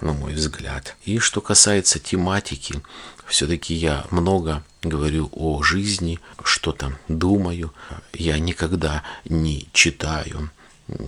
на 0.00 0.12
мой 0.12 0.34
взгляд. 0.34 0.96
И 1.04 1.18
что 1.18 1.40
касается 1.40 1.98
тематики, 1.98 2.82
все-таки 3.26 3.74
я 3.74 4.06
много 4.10 4.64
говорю 4.82 5.30
о 5.32 5.62
жизни, 5.62 6.18
что-то 6.42 6.98
думаю. 7.08 7.72
Я 8.12 8.38
никогда 8.38 9.02
не 9.24 9.68
читаю 9.72 10.50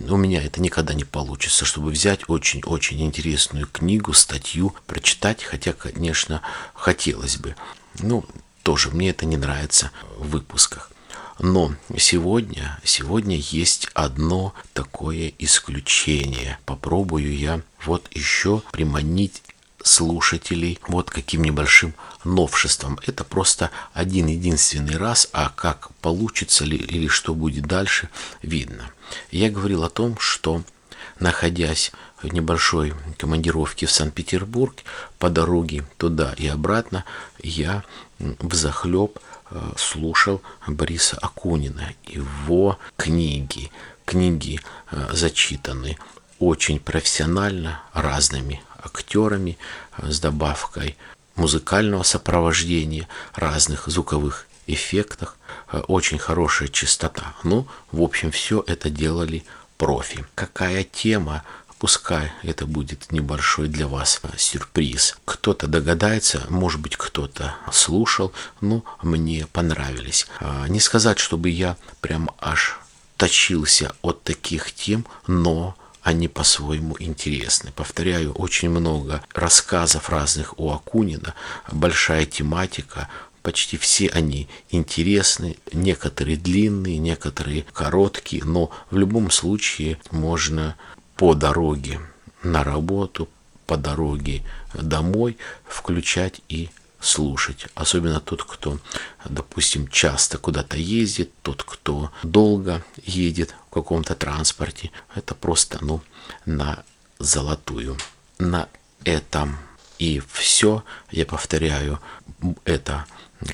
у 0.09 0.17
меня 0.17 0.41
это 0.41 0.61
никогда 0.61 0.93
не 0.93 1.03
получится, 1.03 1.65
чтобы 1.65 1.91
взять 1.91 2.21
очень-очень 2.29 3.01
интересную 3.01 3.67
книгу, 3.67 4.13
статью, 4.13 4.75
прочитать, 4.85 5.43
хотя, 5.43 5.73
конечно, 5.73 6.41
хотелось 6.73 7.37
бы. 7.37 7.55
Ну, 7.99 8.25
тоже 8.63 8.91
мне 8.91 9.09
это 9.09 9.25
не 9.25 9.37
нравится 9.37 9.91
в 10.17 10.29
выпусках. 10.29 10.91
Но 11.39 11.73
сегодня, 11.97 12.79
сегодня 12.83 13.37
есть 13.37 13.87
одно 13.93 14.53
такое 14.73 15.33
исключение. 15.39 16.59
Попробую 16.65 17.35
я 17.35 17.61
вот 17.85 18.07
еще 18.11 18.61
приманить 18.71 19.41
слушателей 19.83 20.79
вот 20.87 21.09
каким 21.09 21.43
небольшим 21.43 21.93
новшеством. 22.23 22.99
Это 23.05 23.23
просто 23.23 23.71
один 23.93 24.27
единственный 24.27 24.97
раз, 24.97 25.27
а 25.33 25.49
как 25.49 25.93
получится 25.95 26.65
ли 26.65 26.77
или 26.77 27.07
что 27.07 27.35
будет 27.35 27.65
дальше, 27.65 28.09
видно. 28.41 28.91
Я 29.31 29.49
говорил 29.49 29.83
о 29.83 29.89
том, 29.89 30.17
что 30.19 30.63
находясь 31.19 31.91
небольшой 32.31 32.93
командировке 33.17 33.85
в 33.85 33.91
Санкт-Петербург, 33.91 34.75
по 35.19 35.29
дороге 35.29 35.83
туда 35.97 36.33
и 36.37 36.47
обратно, 36.47 37.05
я 37.41 37.83
в 38.19 38.53
захлеб 38.53 39.19
э, 39.51 39.59
слушал 39.77 40.41
Бориса 40.67 41.17
Акунина, 41.21 41.93
его 42.05 42.79
книги. 42.97 43.71
Книги 44.05 44.59
э, 44.91 45.09
зачитаны 45.11 45.97
очень 46.39 46.79
профессионально, 46.79 47.81
разными 47.93 48.61
актерами, 48.81 49.57
э, 49.97 50.11
с 50.11 50.19
добавкой 50.19 50.97
музыкального 51.35 52.03
сопровождения, 52.03 53.07
разных 53.33 53.87
звуковых 53.87 54.47
эффектах, 54.67 55.35
очень 55.87 56.19
хорошая 56.19 56.69
чистота. 56.69 57.33
Ну, 57.43 57.67
в 57.91 58.01
общем, 58.01 58.31
все 58.31 58.63
это 58.65 58.89
делали 58.89 59.43
профи. 59.77 60.25
Какая 60.35 60.83
тема 60.83 61.43
Пускай 61.83 62.31
это 62.43 62.65
будет 62.65 63.11
небольшой 63.11 63.67
для 63.67 63.87
вас 63.87 64.21
сюрприз. 64.37 65.17
Кто-то 65.25 65.67
догадается, 65.67 66.45
может 66.47 66.79
быть, 66.79 66.95
кто-то 66.95 67.55
слушал, 67.73 68.31
но 68.61 68.85
мне 69.01 69.47
понравились. 69.51 70.27
А, 70.39 70.65
не 70.69 70.79
сказать, 70.79 71.19
чтобы 71.19 71.49
я 71.49 71.75
прям 71.99 72.31
аж 72.39 72.79
точился 73.17 73.93
от 74.01 74.23
таких 74.23 74.71
тем, 74.71 75.05
но 75.27 75.75
они 76.01 76.29
по-своему 76.29 76.95
интересны. 76.99 77.73
Повторяю, 77.75 78.31
очень 78.31 78.69
много 78.69 79.21
рассказов 79.33 80.09
разных 80.09 80.57
у 80.57 80.71
Акунина, 80.71 81.35
большая 81.69 82.25
тематика, 82.25 83.09
почти 83.41 83.75
все 83.75 84.07
они 84.07 84.47
интересны, 84.69 85.57
некоторые 85.73 86.37
длинные, 86.37 86.97
некоторые 86.97 87.65
короткие, 87.73 88.45
но 88.45 88.71
в 88.89 88.97
любом 88.97 89.29
случае 89.31 89.99
можно 90.11 90.77
по 91.23 91.35
дороге 91.35 92.01
на 92.43 92.65
работу, 92.65 93.29
по 93.65 93.77
дороге 93.77 94.43
домой 94.73 95.37
включать 95.65 96.41
и 96.49 96.69
слушать. 96.99 97.67
Особенно 97.75 98.19
тот, 98.19 98.43
кто, 98.43 98.77
допустим, 99.23 99.87
часто 99.87 100.37
куда-то 100.37 100.75
ездит, 100.75 101.31
тот, 101.41 101.63
кто 101.63 102.11
долго 102.23 102.83
едет 103.05 103.55
в 103.69 103.73
каком-то 103.73 104.15
транспорте. 104.15 104.91
Это 105.15 105.33
просто, 105.33 105.77
ну, 105.79 106.01
на 106.45 106.83
золотую. 107.19 107.95
На 108.37 108.67
этом 109.05 109.57
и 109.99 110.21
все. 110.29 110.83
Я 111.09 111.25
повторяю, 111.25 112.01
это 112.65 113.05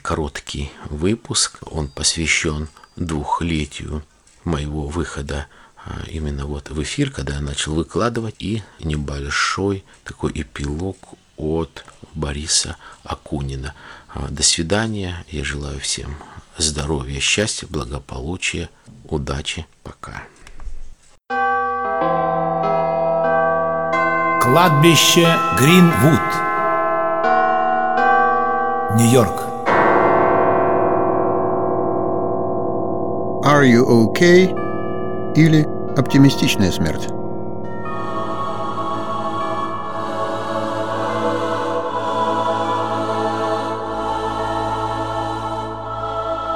короткий 0.02 0.72
выпуск. 0.90 1.60
Он 1.70 1.88
посвящен 1.88 2.68
двухлетию 2.96 4.04
моего 4.44 4.88
выхода 4.88 5.46
именно 6.08 6.46
вот 6.46 6.70
в 6.70 6.82
эфир, 6.84 7.12
когда 7.12 7.36
я 7.36 7.42
начал 7.42 7.76
выкладывать, 7.76 8.36
и 8.40 8.64
небольшой 8.80 9.84
такой 10.04 10.32
эпилог 10.34 10.98
от 11.38 11.86
Бориса 12.14 12.76
Акунина. 13.04 13.74
А, 14.14 14.28
до 14.30 14.44
свидания. 14.44 15.24
Я 15.30 15.44
желаю 15.44 15.80
всем 15.80 16.16
здоровья, 16.58 17.20
счастья, 17.20 17.68
благополучия, 17.68 18.70
удачи. 19.06 19.66
Пока. 19.84 20.24
Кладбище 24.42 25.38
Гринвуд. 25.58 26.20
Нью-Йорк. 28.98 29.46
Are 33.46 33.64
you 33.64 33.86
okay? 33.86 34.54
Или 35.36 35.79
оптимистичная 36.00 36.72
смерть. 36.72 37.10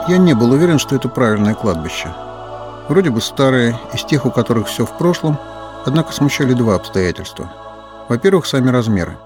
Я 0.07 0.17
не 0.17 0.33
был 0.33 0.51
уверен, 0.51 0.79
что 0.79 0.95
это 0.95 1.09
правильное 1.09 1.55
кладбище. 1.55 2.13
Вроде 2.89 3.09
бы 3.09 3.21
старое, 3.21 3.79
из 3.93 4.03
тех, 4.03 4.25
у 4.25 4.31
которых 4.31 4.67
все 4.67 4.85
в 4.85 4.97
прошлом, 4.97 5.37
однако 5.85 6.11
смущали 6.13 6.53
два 6.53 6.75
обстоятельства. 6.75 7.51
Во-первых, 8.09 8.45
сами 8.45 8.69
размеры. 8.69 9.17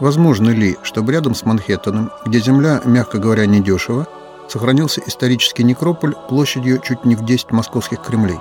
Возможно 0.00 0.50
ли, 0.50 0.76
чтобы 0.82 1.12
рядом 1.12 1.34
с 1.34 1.44
Манхэттеном, 1.44 2.10
где 2.24 2.40
земля, 2.40 2.80
мягко 2.84 3.18
говоря, 3.18 3.46
недешево, 3.46 4.06
сохранился 4.48 5.00
исторический 5.06 5.64
некрополь 5.64 6.14
площадью 6.28 6.80
чуть 6.80 7.04
не 7.04 7.14
в 7.14 7.24
10 7.24 7.52
московских 7.52 8.02
Кремлей? 8.02 8.38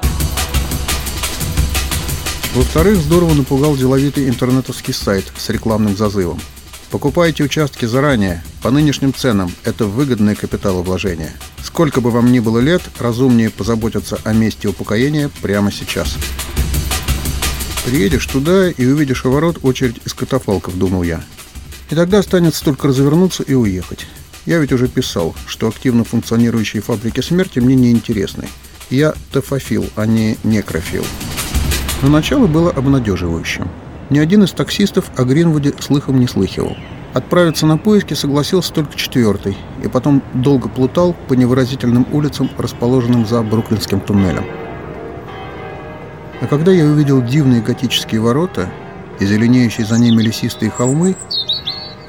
Во-вторых, 2.56 2.98
здорово 2.98 3.36
напугал 3.36 3.78
деловитый 3.78 4.28
интернетовский 4.28 4.94
сайт 4.94 5.32
с 5.38 5.50
рекламным 5.50 5.96
зазывом– 5.96 6.42
Покупайте 6.96 7.44
участки 7.44 7.84
заранее, 7.84 8.42
по 8.62 8.72
нынешним 8.72 9.14
ценам. 9.14 9.52
Это 9.66 9.86
выгодное 9.86 10.34
капиталовложение. 10.34 11.34
Сколько 11.62 12.00
бы 12.00 12.10
вам 12.10 12.32
ни 12.32 12.40
было 12.40 12.60
лет, 12.60 12.82
разумнее 13.00 13.50
позаботиться 13.50 14.18
о 14.24 14.32
месте 14.32 14.70
упокоения 14.70 15.30
прямо 15.42 15.74
сейчас. 15.74 16.16
Приедешь 17.86 18.26
туда 18.28 18.70
и 18.70 18.86
увидишь 18.86 19.26
у 19.26 19.32
ворот 19.32 19.60
очередь 19.64 20.00
из 20.06 20.14
катафалков, 20.14 20.78
думал 20.78 21.04
я. 21.04 21.22
И 21.90 21.96
тогда 21.96 22.20
останется 22.20 22.64
только 22.64 22.88
развернуться 22.88 23.44
и 23.44 23.54
уехать. 23.54 24.06
Я 24.46 24.60
ведь 24.60 24.72
уже 24.72 24.88
писал, 24.88 25.36
что 25.48 25.68
активно 25.68 26.06
функционирующие 26.06 26.82
фабрики 26.82 27.20
смерти 27.20 27.60
мне 27.60 27.76
не 27.76 27.92
интересны. 27.92 28.48
Я 28.90 29.16
тофофил, 29.34 29.86
а 29.98 30.06
не 30.06 30.38
некрофил. 30.44 31.04
Но 32.02 32.10
начало 32.10 32.48
было 32.48 32.72
обнадеживающим. 32.72 33.68
Ни 34.10 34.20
один 34.20 34.44
из 34.44 34.52
таксистов 34.52 35.10
о 35.16 35.24
Гринвуде 35.24 35.74
слыхом 35.80 36.20
не 36.20 36.28
слыхивал. 36.28 36.76
Отправиться 37.14 37.66
на 37.66 37.78
поиски 37.78 38.14
согласился 38.14 38.74
только 38.74 38.96
четвертый, 38.98 39.58
и 39.84 39.88
потом 39.88 40.22
долго 40.34 40.68
плутал 40.68 41.16
по 41.28 41.34
невыразительным 41.34 42.06
улицам, 42.12 42.50
расположенным 42.58 43.26
за 43.26 43.42
Бруклинским 43.42 44.02
туннелем. 44.02 44.46
А 46.42 46.48
когда 46.48 46.72
я 46.74 46.86
увидел 46.86 47.22
дивные 47.22 47.62
готические 47.62 48.20
ворота 48.20 48.70
и 49.20 49.26
зеленеющие 49.26 49.86
за 49.86 49.98
ними 49.98 50.22
лесистые 50.22 50.70
холмы, 50.70 51.16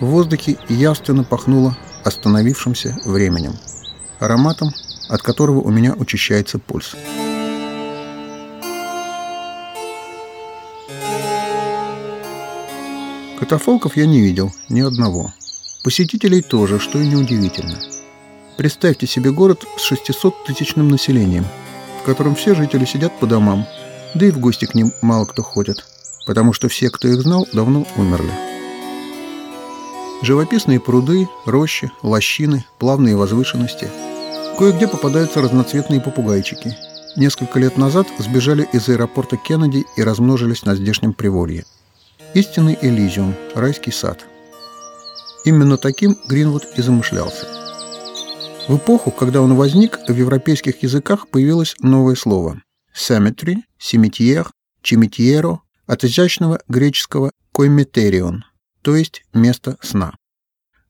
в 0.01 0.07
воздухе 0.07 0.57
явственно 0.69 1.23
пахнуло 1.23 1.77
остановившимся 2.05 2.99
временем, 3.05 3.53
ароматом, 4.19 4.71
от 5.09 5.23
которого 5.23 5.61
у 5.61 5.71
меня 5.71 5.95
учащается 5.95 6.59
пульс. 6.59 6.97
Катафалков 13.47 13.97
я 13.97 14.07
не 14.07 14.21
видел, 14.21 14.53
ни 14.69 14.81
одного. 14.81 15.33
Посетителей 15.85 16.43
тоже, 16.43 16.81
что 16.81 16.99
и 16.99 17.07
неудивительно. 17.07 17.79
Представьте 18.57 19.07
себе 19.07 19.31
город 19.31 19.65
с 19.79 19.93
600-тысячным 19.93 20.89
населением, 20.89 21.47
в 22.03 22.05
котором 22.05 22.35
все 22.35 22.57
жители 22.57 22.85
сидят 22.85 23.17
по 23.21 23.27
домам, 23.29 23.65
да 24.17 24.27
и 24.27 24.33
в 24.33 24.41
гости 24.41 24.65
к 24.65 24.75
ним 24.75 24.91
мало 25.01 25.27
кто 25.27 25.45
ходит, 25.45 25.87
потому 26.27 26.53
что 26.53 26.69
все, 26.69 26.91
кто 26.91 27.07
их 27.07 27.23
знал, 27.23 27.47
давно 27.53 27.87
умерли. 27.97 28.33
Живописные 30.23 30.81
пруды, 30.81 31.29
рощи, 31.45 31.93
лощины, 32.03 32.65
плавные 32.81 33.15
возвышенности. 33.15 33.89
Кое-где 34.59 34.89
попадаются 34.89 35.41
разноцветные 35.41 36.01
попугайчики. 36.01 36.77
Несколько 37.15 37.61
лет 37.61 37.79
назад 37.79 38.09
сбежали 38.19 38.69
из 38.73 38.89
аэропорта 38.89 39.37
Кеннеди 39.37 39.85
и 39.97 40.03
размножились 40.03 40.65
на 40.65 40.75
здешнем 40.75 41.13
приволье– 41.13 41.65
Истинный 42.37 42.77
Элизиум, 42.83 43.35
райский 43.55 43.91
сад. 43.91 44.27
Именно 45.47 45.79
таким 45.79 46.19
Гринвуд 46.29 46.65
и 46.77 46.83
замышлялся. 46.83 47.47
В 48.69 48.77
эпоху, 48.77 49.11
когда 49.11 49.41
он 49.41 49.55
возник, 49.55 49.99
в 50.07 50.15
европейских 50.15 50.83
языках 50.83 51.29
появилось 51.29 51.77
новое 51.79 52.15
слово 52.15 52.61
«cemetery», 52.95 53.61
«cimetière», 53.81 54.49
«cimetiero» 54.85 55.61
от 55.87 56.05
изящного 56.05 56.61
греческого 56.69 57.31
«koimeterion», 57.57 58.41
то 58.83 58.95
есть 58.95 59.25
«место 59.33 59.79
сна». 59.81 60.15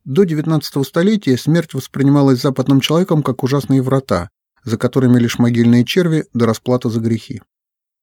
До 0.05 0.25
XIX 0.25 0.83
столетия 0.83 1.39
смерть 1.39 1.75
воспринималась 1.75 2.43
западным 2.43 2.81
человеком 2.81 3.23
как 3.23 3.45
ужасные 3.45 3.83
врата, 3.83 4.31
за 4.65 4.79
которыми 4.79 5.21
лишь 5.21 5.39
могильные 5.39 5.85
черви 5.85 6.27
до 6.35 6.47
расплата 6.47 6.89
за 6.89 6.99
грехи. 6.99 7.41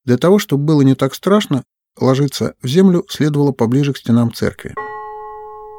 Для 0.06 0.17
того, 0.17 0.39
чтобы 0.39 0.63
было 0.63 0.82
не 0.82 0.95
так 0.95 1.13
страшно, 1.13 1.63
Ложиться 1.99 2.56
в 2.63 2.67
землю 2.67 3.06
следовало 3.08 3.51
поближе 3.51 3.93
к 3.93 3.97
стенам 3.97 4.34
церкви. 4.34 4.73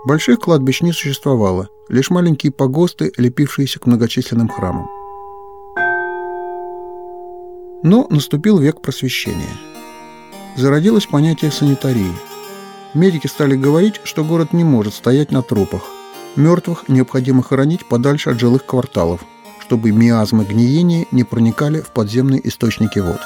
Больших 0.07 0.39
кладбищ 0.39 0.81
не 0.81 0.93
существовало, 0.93 1.69
лишь 1.89 2.11
маленькие 2.11 2.53
погосты, 2.53 3.13
лепившиеся 3.17 3.81
к 3.81 3.87
многочисленным 3.87 4.49
храмам. 4.49 4.89
Но 7.83 8.07
наступил 8.11 8.59
век 8.59 8.81
просвещения. 8.81 9.57
Зародилось 10.57 11.07
понятие 11.07 11.51
санитарии. 11.51 12.13
Медики 12.95 13.27
стали 13.27 13.57
говорить, 13.57 14.01
что 14.05 14.23
город 14.23 14.53
не 14.53 14.63
может 14.63 14.95
стоять 14.95 15.33
на 15.33 15.43
трупах. 15.43 15.83
Мертвых 16.37 16.89
необходимо 16.89 17.43
хоронить 17.43 17.87
подальше 17.87 18.31
от 18.31 18.39
жилых 18.39 18.65
кварталов, 18.65 19.21
чтобы 19.59 19.91
миазмы 19.91 20.45
гниения 20.45 21.07
не 21.11 21.25
проникали 21.25 21.81
в 21.81 21.91
подземные 21.91 22.47
источники 22.47 23.01
вод. 23.01 23.21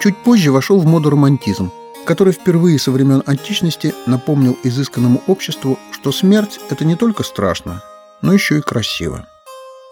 Чуть 0.00 0.16
позже 0.16 0.50
вошел 0.50 0.80
в 0.80 0.86
моду 0.86 1.10
романтизм, 1.10 1.70
который 2.06 2.32
впервые 2.32 2.78
со 2.78 2.90
времен 2.90 3.22
античности 3.26 3.92
напомнил 4.06 4.56
изысканному 4.64 5.22
обществу, 5.26 5.78
что 5.92 6.10
смерть– 6.10 6.58
это 6.70 6.86
не 6.86 6.96
только 6.96 7.22
страшно, 7.22 7.82
но 8.22 8.32
еще 8.32 8.58
и 8.58 8.62
красиво. 8.62 9.26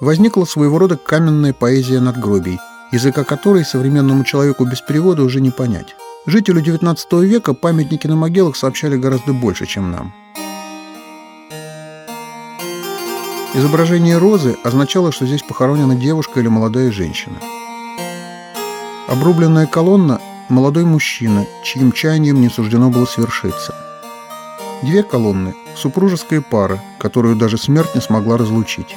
Возникла 0.01 0.47
своего 0.47 0.79
рода 0.79 0.97
каменная 0.97 1.53
поэзия 1.53 2.01
надгробий, 2.01 2.59
языка 2.90 3.23
которой 3.23 3.66
современному 3.66 4.25
человеку 4.25 4.64
без 4.64 4.81
перевода 4.81 5.23
уже 5.23 5.42
не 5.42 5.51
понять. 5.51 5.94
Жителю 6.25 6.62
XIX 6.62 6.97
века 7.27 7.53
памятники 7.53 8.07
на 8.07 8.16
могилах 8.16 8.57
сообщали 8.57 8.97
гораздо 8.97 9.35
больше, 9.35 9.66
чем 9.66 9.90
нам. 9.90 10.14
Изображение 13.53 14.16
розы 14.16 14.57
означало, 14.64 15.12
что 15.12 15.27
здесь 15.27 15.42
похоронена 15.42 15.97
девушка 15.97 16.40
или 16.40 16.49
молодая 16.49 16.90
женщина– 16.90 17.37
Обрубленная 19.09 19.66
колонна 19.66 20.21
молодой 20.51 20.85
мужчина, 20.85 21.47
чьим 21.64 21.92
чаянием 21.92 22.42
не 22.42 22.51
суждено 22.51 22.90
было 22.90 23.07
свершиться. 23.07 23.75
Две 24.83 25.03
колонны– 25.03 25.55
супружеская 25.77 26.42
пара, 26.42 26.79
которую 26.99 27.35
даже 27.35 27.57
смерть 27.57 27.94
не 27.94 28.03
смогла 28.03 28.37
разлучить. 28.37 28.97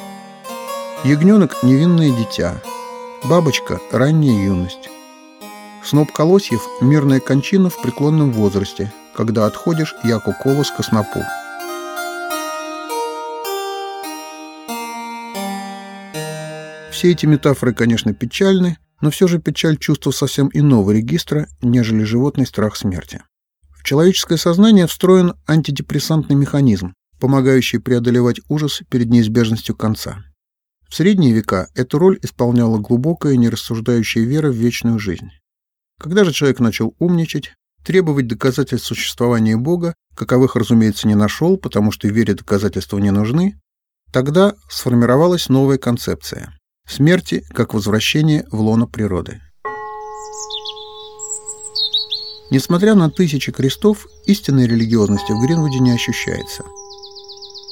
Ягненок– 1.02 1.56
невинное 1.62 2.10
дитя, 2.10 2.60
бабочка– 3.24 3.80
ранняя 3.90 4.38
юность. 4.38 4.90
Сноп 5.82 6.12
колосьев– 6.12 6.60
мирная 6.82 7.18
кончина 7.18 7.70
в 7.70 7.80
преклонном 7.80 8.32
возрасте, 8.32 8.92
когда 9.16 9.46
отходишь, 9.46 9.94
яко 10.04 10.36
колос 10.42 10.70
к 10.70 10.84
снопу. 10.84 11.20
Все 16.90 17.12
эти 17.12 17.24
метафоры, 17.24 17.72
конечно, 17.72 18.12
печальны, 18.12 18.76
но 19.02 19.10
все 19.10 19.26
же 19.26 19.38
печаль 19.38 19.76
чувства 19.76 20.12
совсем 20.12 20.48
иного 20.54 20.92
регистра, 20.92 21.48
нежели 21.60 22.04
животный 22.04 22.46
страх 22.46 22.76
смерти. 22.76 23.20
В 23.76 23.82
человеческое 23.82 24.38
сознание 24.38 24.86
встроен 24.86 25.34
антидепрессантный 25.46 26.36
механизм, 26.36 26.94
помогающий 27.18 27.80
преодолевать 27.80 28.40
ужас 28.48 28.80
перед 28.88 29.10
неизбежностью 29.10 29.74
конца. 29.74 30.24
В 30.88 30.94
средние 30.94 31.32
века 31.32 31.68
эту 31.74 31.98
роль 31.98 32.18
исполняла 32.22 32.78
глубокая, 32.78 33.36
нерассуждающая 33.36 34.24
вера 34.24 34.50
в 34.50 34.54
вечную 34.54 34.98
жизнь. 35.00 35.30
Когда 35.98 36.24
же 36.24 36.32
человек 36.32 36.60
начал 36.60 36.94
умничать, 37.00 37.54
требовать 37.84 38.28
доказательств 38.28 38.86
существования 38.86 39.56
Бога, 39.56 39.94
каковых, 40.14 40.54
разумеется, 40.54 41.08
не 41.08 41.16
нашел, 41.16 41.56
потому 41.56 41.90
что 41.90 42.06
вере 42.06 42.34
доказательства 42.34 42.98
не 42.98 43.10
нужны, 43.10 43.58
тогда 44.12 44.54
сформировалась 44.70 45.48
новая 45.48 45.78
концепция– 45.78 46.56
смерти 46.86 47.44
как 47.54 47.74
возвращение 47.74 48.44
в 48.50 48.60
лоно 48.60 48.86
природы. 48.86 49.40
Несмотря 52.50 52.94
на 52.94 53.10
тысячи 53.10 53.50
крестов, 53.50 54.06
истинной 54.26 54.66
религиозности 54.66 55.32
в 55.32 55.40
Гринвуде 55.40 55.78
не 55.78 55.92
ощущается. 55.92 56.64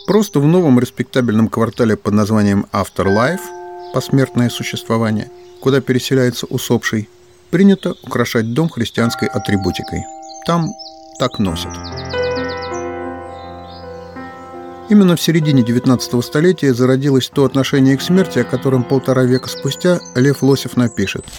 Просто 0.07 0.41
в 0.41 0.47
новом 0.47 0.81
респектабельном 0.81 1.49
квартале 1.49 1.97
под 1.97 2.15
названием 2.15 2.67
Afterlife– 2.73 3.41
посмертное 3.93 4.49
существование, 4.49 5.31
куда 5.61 5.81
переселяется 5.81 6.47
усопший, 6.47 7.09
принято 7.51 7.95
украшать 8.03 8.55
дом 8.55 8.69
христианской 8.69 9.29
атрибутикой. 9.29 10.03
Там 10.47 10.71
так 11.19 11.39
носят. 11.39 12.00
Именно 14.91 15.17
в 15.17 15.21
середине 15.21 15.63
19 15.63 16.25
столетия 16.25 16.75
зародилось 16.75 17.31
то 17.33 17.45
отношение 17.45 17.97
к 17.97 18.03
смерти, 18.03 18.41
о 18.41 18.45
котором 18.45 18.85
полтора 18.85 19.23
века 19.23 19.49
спустя 19.49 20.01
Лев 20.15 20.43
Лосев 20.43 20.77
напишет– 20.77 21.25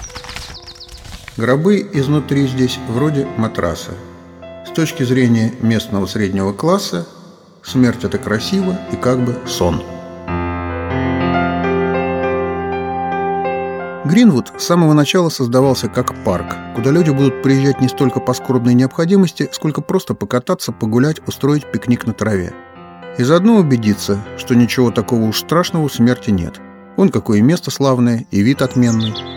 Гробы 1.38 1.90
изнутри 1.94 2.46
здесь 2.46 2.78
вроде 2.90 3.26
матраса. 3.38 3.92
С 4.68 4.70
точки 4.72 5.04
зрения 5.04 5.54
местного 5.62 6.06
среднего 6.06 6.52
класса, 6.52 7.08
смерть– 7.64 8.00
это 8.04 8.18
красиво 8.18 8.78
и 8.92 8.98
как 8.98 9.24
бы 9.24 9.40
сон. 9.48 9.82
Гринвуд 14.04 14.52
с 14.58 14.64
самого 14.66 14.92
начала 14.92 15.30
создавался 15.30 15.88
как 15.88 16.22
парк, 16.26 16.54
куда 16.76 16.92
люди 16.92 17.12
будут 17.12 17.42
приезжать 17.42 17.80
не 17.80 17.88
столько 17.88 18.20
по 18.20 18.34
скорбной 18.34 18.74
необходимости, 18.74 19.50
сколько 19.54 19.82
просто 19.82 20.14
покататься, 20.14 20.74
погулять, 20.74 21.26
устроить 21.28 21.72
пикник 21.72 22.06
на 22.06 22.14
траве. 22.14 22.54
И 23.18 23.24
заодно 23.24 23.58
убедиться, 23.58 24.22
что 24.38 24.56
ничего 24.56 24.92
такого 24.92 25.24
уж 25.24 25.40
страшного 25.40 25.88
в 25.88 25.94
смерти 25.94 26.32
нет. 26.32 26.60
Вон 26.98 27.10
какое 27.10 27.42
место 27.42 27.72
славное 27.72 28.26
и 28.32 28.42
вид 28.42 28.62
отменный– 28.62 29.14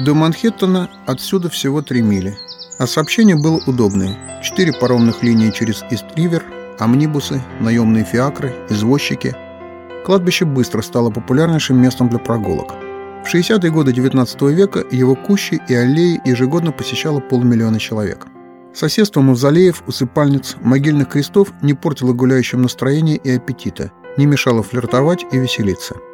до 0.00 0.14
Манхэттена 0.14 0.88
отсюда 1.04 1.50
всего 1.50 1.82
3 1.82 2.00
мили. 2.00 2.34
А 2.78 2.86
сообщение 2.86 3.36
было 3.36 3.60
удобное. 3.66 4.40
Четыре 4.42 4.72
паромных 4.72 5.22
линии 5.22 5.50
через 5.50 5.84
Ист-Ривер, 5.90 6.42
амнибусы, 6.78 7.42
наемные 7.60 8.04
фиакры, 8.04 8.54
извозчики. 8.70 9.36
Кладбище 10.06 10.46
быстро 10.46 10.80
стало 10.80 11.10
популярнейшим 11.10 11.76
местом 11.76 12.08
для 12.08 12.18
прогулок. 12.18 12.72
В 13.26 13.34
60-е 13.34 13.70
годы 13.70 13.92
19 13.92 14.40
века 14.42 14.82
его 14.90 15.14
кущи 15.14 15.60
и 15.68 15.74
аллеи 15.74 16.18
ежегодно 16.24 16.72
посещало 16.72 17.20
полмиллиона 17.20 17.78
человек. 17.78 18.26
Соседство 18.72 19.20
мавзолеев, 19.20 19.82
усыпальниц, 19.86 20.56
могильных 20.60 21.10
крестов 21.10 21.52
не 21.62 21.74
портило 21.74 22.12
гуляющим 22.12 22.62
настроение 22.62 23.16
и 23.16 23.30
аппетита, 23.30 23.92
не 24.16 24.26
мешало 24.26 24.62
флиртовать 24.62 25.26
и 25.32 25.38
веселиться– 25.38 25.96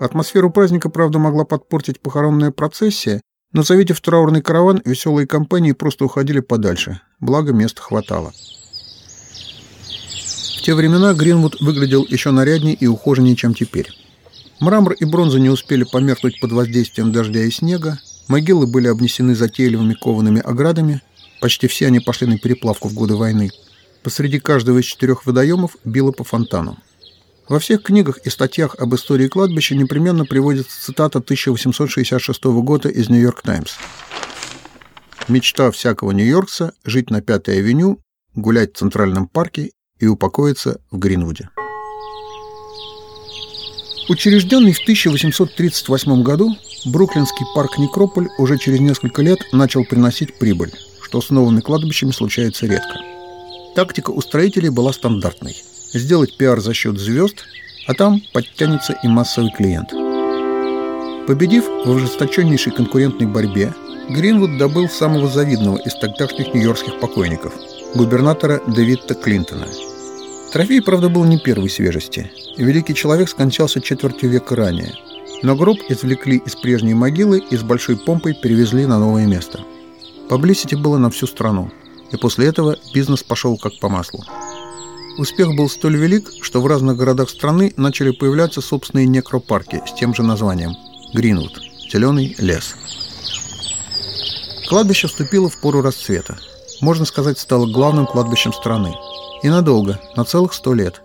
Атмосферу 0.00 0.50
праздника, 0.50 0.88
правда, 0.88 1.18
могла 1.18 1.44
подпортить 1.44 2.00
похоронная 2.00 2.50
процессия, 2.50 3.20
но, 3.52 3.62
завидев 3.62 4.00
траурный 4.00 4.40
караван, 4.40 4.80
веселые 4.82 5.26
компании 5.26 5.72
просто 5.72 6.06
уходили 6.06 6.40
подальше, 6.40 7.02
благо 7.20 7.52
места 7.52 7.82
хватало. 7.82 8.32
В 10.56 10.62
те 10.62 10.74
времена 10.74 11.12
Гринвуд 11.12 11.60
выглядел 11.60 12.06
еще 12.08 12.30
наряднее 12.30 12.74
и 12.74 12.86
ухоженнее, 12.86 13.36
чем 13.36 13.52
теперь. 13.52 13.90
Мрамор 14.58 14.94
и 14.94 15.04
бронза 15.04 15.38
не 15.38 15.50
успели 15.50 15.84
померкнуть 15.84 16.40
под 16.40 16.52
воздействием 16.52 17.12
дождя 17.12 17.42
и 17.42 17.50
снега, 17.50 17.98
могилы 18.26 18.66
были 18.66 18.88
обнесены 18.88 19.34
затейливыми 19.34 19.92
коваными 19.92 20.40
оградами, 20.40 21.02
почти 21.40 21.66
все 21.66 21.86
они 21.86 22.00
пошли 22.00 22.26
на 22.26 22.38
переплавку 22.38 22.88
в 22.88 22.94
годы 22.94 23.16
войны. 23.16 23.50
Посреди 24.02 24.38
каждого 24.38 24.78
из 24.78 24.84
четырех 24.84 25.26
водоемов 25.26 25.76
било 25.84 26.12
по 26.12 26.24
фонтану. 26.24 26.78
Во 27.48 27.58
всех 27.58 27.82
книгах 27.82 28.18
и 28.18 28.30
статьях 28.30 28.76
об 28.78 28.94
истории 28.94 29.26
кладбища 29.26 29.74
непременно 29.74 30.24
приводится 30.24 30.80
цитата 30.80 31.18
1866 31.18 32.44
года 32.44 32.88
из 32.88 33.08
«Нью-Йорк 33.08 33.42
Таймс». 33.42 33.72
«Мечта 35.26 35.70
всякого 35.70 36.12
нью-йоркца– 36.12 36.72
жить 36.84 37.10
на 37.10 37.20
Пятой 37.20 37.58
авеню, 37.58 38.00
гулять 38.34 38.74
в 38.74 38.78
Центральном 38.78 39.26
парке 39.26 39.72
и 39.98 40.06
упокоиться 40.06 40.80
в 40.90 40.98
Гринвуде». 40.98 41.50
Учрежденный 44.08 44.72
в 44.72 44.80
1838 44.80 46.22
году, 46.22 46.56
Бруклинский 46.84 47.46
парк 47.54 47.78
Некрополь 47.78 48.28
уже 48.38 48.58
через 48.58 48.80
несколько 48.80 49.22
лет 49.22 49.38
начал 49.52 49.84
приносить 49.84 50.38
прибыль, 50.38 50.72
что 51.10 51.20
с 51.20 51.30
новыми 51.30 51.58
кладбищами 51.58 52.12
случается 52.12 52.66
редко. 52.66 53.00
Тактика 53.74 54.10
у 54.10 54.20
строителей 54.20 54.68
была 54.68 54.92
стандартной– 54.92 55.56
сделать 55.92 56.36
пиар 56.36 56.60
за 56.60 56.72
счет 56.72 57.00
звезд, 57.00 57.46
а 57.88 57.94
там 57.94 58.22
подтянется 58.32 58.96
и 59.02 59.08
массовый 59.08 59.50
клиент. 59.50 59.90
Победив 61.26 61.64
в 61.66 61.96
ожесточеннейшей 61.96 62.72
конкурентной 62.72 63.26
борьбе, 63.26 63.74
Гринвуд 64.08 64.56
добыл 64.56 64.88
самого 64.88 65.26
завидного 65.26 65.78
из 65.78 65.94
тогдашних 65.94 66.54
нью-йоркских 66.54 67.00
покойников– 67.00 67.54
губернатора 67.96 68.62
Дэвида 68.68 69.14
Клинтона. 69.14 69.66
Трофей, 70.52 70.80
правда, 70.80 71.08
был 71.08 71.24
не 71.24 71.40
первой 71.40 71.70
свежести. 71.70 72.30
Великий 72.56 72.94
человек 72.94 73.28
скончался 73.28 73.80
четвертью 73.80 74.30
века 74.30 74.54
ранее. 74.54 74.94
Но 75.42 75.56
гроб 75.56 75.78
извлекли 75.88 76.36
из 76.36 76.54
прежней 76.54 76.94
могилы 76.94 77.42
и 77.50 77.56
с 77.56 77.62
большой 77.62 77.96
помпой 77.96 78.34
перевезли 78.40 78.86
на 78.86 79.00
новое 79.00 79.26
место. 79.26 79.58
Поблизости 80.30 80.76
было 80.76 80.96
на 80.96 81.10
всю 81.10 81.26
страну. 81.26 81.72
И 82.12 82.16
после 82.16 82.46
этого 82.46 82.76
бизнес 82.94 83.24
пошел 83.24 83.58
как 83.58 83.72
по 83.80 83.88
маслу. 83.88 84.24
Успех 85.18 85.56
был 85.56 85.68
столь 85.68 85.96
велик, 85.96 86.30
что 86.40 86.62
в 86.62 86.68
разных 86.68 86.96
городах 86.96 87.28
страны 87.28 87.74
начали 87.76 88.12
появляться 88.12 88.60
собственные 88.60 89.08
некропарки 89.08 89.82
с 89.88 89.92
тем 89.92 90.14
же 90.14 90.22
названием– 90.22 90.76
Гринвуд– 91.14 91.58
«Зеленый 91.92 92.36
лес». 92.38 92.76
Кладбище 94.68 95.08
вступило 95.08 95.50
в 95.50 95.60
пору 95.60 95.82
расцвета. 95.82 96.38
Можно 96.80 97.06
сказать, 97.06 97.40
стало 97.40 97.66
главным 97.66 98.06
кладбищем 98.06 98.52
страны. 98.52 98.94
И 99.42 99.48
надолго, 99.48 99.98
на 100.14 100.24
целых 100.24 100.54
сто 100.54 100.74
лет. 100.74 101.02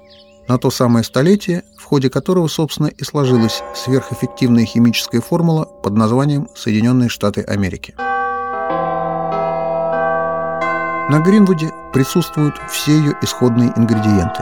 На 0.48 0.60
то 0.60 0.70
самое 0.70 1.04
столетие, 1.04 1.64
в 1.80 1.84
ходе 1.86 2.12
которого, 2.12 2.48
собственно, 2.48 2.88
и 2.88 3.04
сложилась 3.04 3.64
сверхэффективная 3.74 4.66
химическая 4.66 5.20
формула 5.20 5.66
под 5.66 5.94
названием 5.94 6.48
Соединенные 6.56 7.10
Штаты 7.10 7.42
Америки. 7.42 7.96
На 11.08 11.20
Гринвуде 11.20 11.72
присутствуют 11.94 12.56
все 12.68 12.98
ее 12.98 13.14
исходные 13.22 13.72
ингредиенты. 13.78 14.42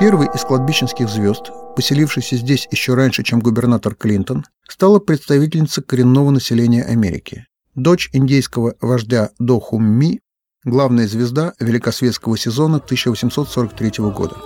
Первый 0.00 0.26
из 0.34 0.40
кладбищенских 0.40 1.08
звезд, 1.08 1.52
поселившийся 1.76 2.34
здесь 2.34 2.66
еще 2.72 2.94
раньше, 2.94 3.22
чем 3.22 3.38
губернатор 3.38 3.94
Клинтон, 3.94 4.44
стала 4.68 4.98
представительница 4.98 5.82
коренного 5.82 6.30
населения 6.30 6.82
Америки. 6.82 7.46
Дочь 7.76 8.10
индейского 8.12 8.74
вождя 8.80 9.30
Дохумми, 9.38 10.18
главная 10.64 11.06
звезда 11.06 11.52
великосветского 11.60 12.36
сезона 12.36 12.78
1843 12.78 14.10
года. 14.10 14.36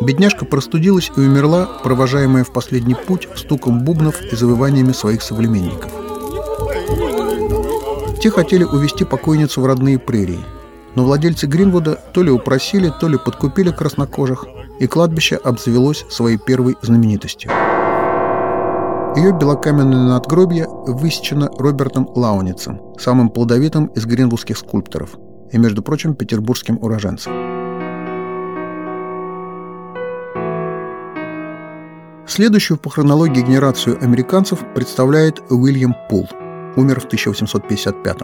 Бедняжка 0.00 0.46
простудилась 0.46 1.12
и 1.14 1.20
умерла, 1.20 1.66
провожаемая 1.66 2.42
в 2.42 2.54
последний 2.54 2.94
путь 2.94 3.28
стуком 3.36 3.84
бубнов 3.84 4.22
и 4.22 4.34
завываниями 4.34 4.92
своих 4.92 5.20
современников. 5.20 6.01
Те 8.22 8.30
хотели 8.30 8.62
увезти 8.62 9.04
покойницу 9.04 9.60
в 9.60 9.66
родные 9.66 9.98
прерии, 9.98 10.38
но 10.94 11.02
владельцы 11.02 11.48
Гринвуда 11.48 11.98
то 12.14 12.22
ли 12.22 12.30
упросили, 12.30 12.92
то 13.00 13.08
ли 13.08 13.18
подкупили 13.18 13.72
краснокожих, 13.72 14.46
и 14.78 14.86
кладбище 14.86 15.34
обзавелось 15.34 16.06
своей 16.08 16.38
первой 16.38 16.76
знаменитостью. 16.82 17.50
Ее 19.16 19.32
белокаменное 19.32 20.06
надгробье 20.06 20.68
высечено 20.68 21.50
Робертом 21.58 22.08
Лауницем, 22.14 22.94
самым 22.96 23.28
плодовитым 23.28 23.86
из 23.86 24.06
гринвудских 24.06 24.56
скульпторов 24.56 25.16
и, 25.50 25.58
между 25.58 25.82
прочим, 25.82 26.14
петербургским 26.14 26.78
уроженцем. 26.80 27.32
Следующую 32.28 32.78
по 32.78 32.88
хронологии 32.88 33.42
генерацию 33.42 33.98
американцев 34.00 34.60
представляет 34.76 35.42
Уильям 35.50 35.96
Пул, 36.08 36.28
умер 36.76 37.00
в 37.00 37.04
1855 37.04 38.18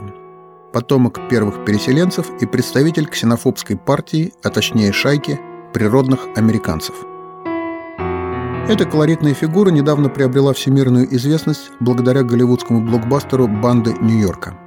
потомок 0.72 1.28
первых 1.30 1.64
переселенцев 1.64 2.30
и 2.40 2.46
представитель 2.46 3.06
ксенофобской 3.06 3.76
партии, 3.76 4.34
а 4.42 4.50
точнее 4.50 4.92
шайки, 4.92 5.40
природных 5.72 6.20
американцев– 6.36 6.94
эта 8.68 8.84
колоритная 8.84 9.32
фигура 9.32 9.70
недавно 9.70 10.10
приобрела 10.10 10.52
всемирную 10.52 11.12
известность 11.16 11.70
благодаря 11.80 12.22
голливудскому 12.22 12.82
блокбастеру 12.82 13.48
«Банды 13.48 13.94
Нью-Йорка». 13.98 14.58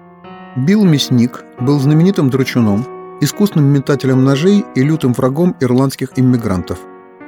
Билл 0.58 0.84
Мясник 0.86 1.44
был 1.60 1.80
знаменитым 1.80 2.32
дручуном, 2.32 2.84
искусным 3.22 3.65
метателем 3.65 4.24
ножей 4.24 4.65
и 4.74 4.82
лютым 4.82 5.13
врагом 5.13 5.56
ирландских 5.60 6.13
иммигрантов, 6.15 6.80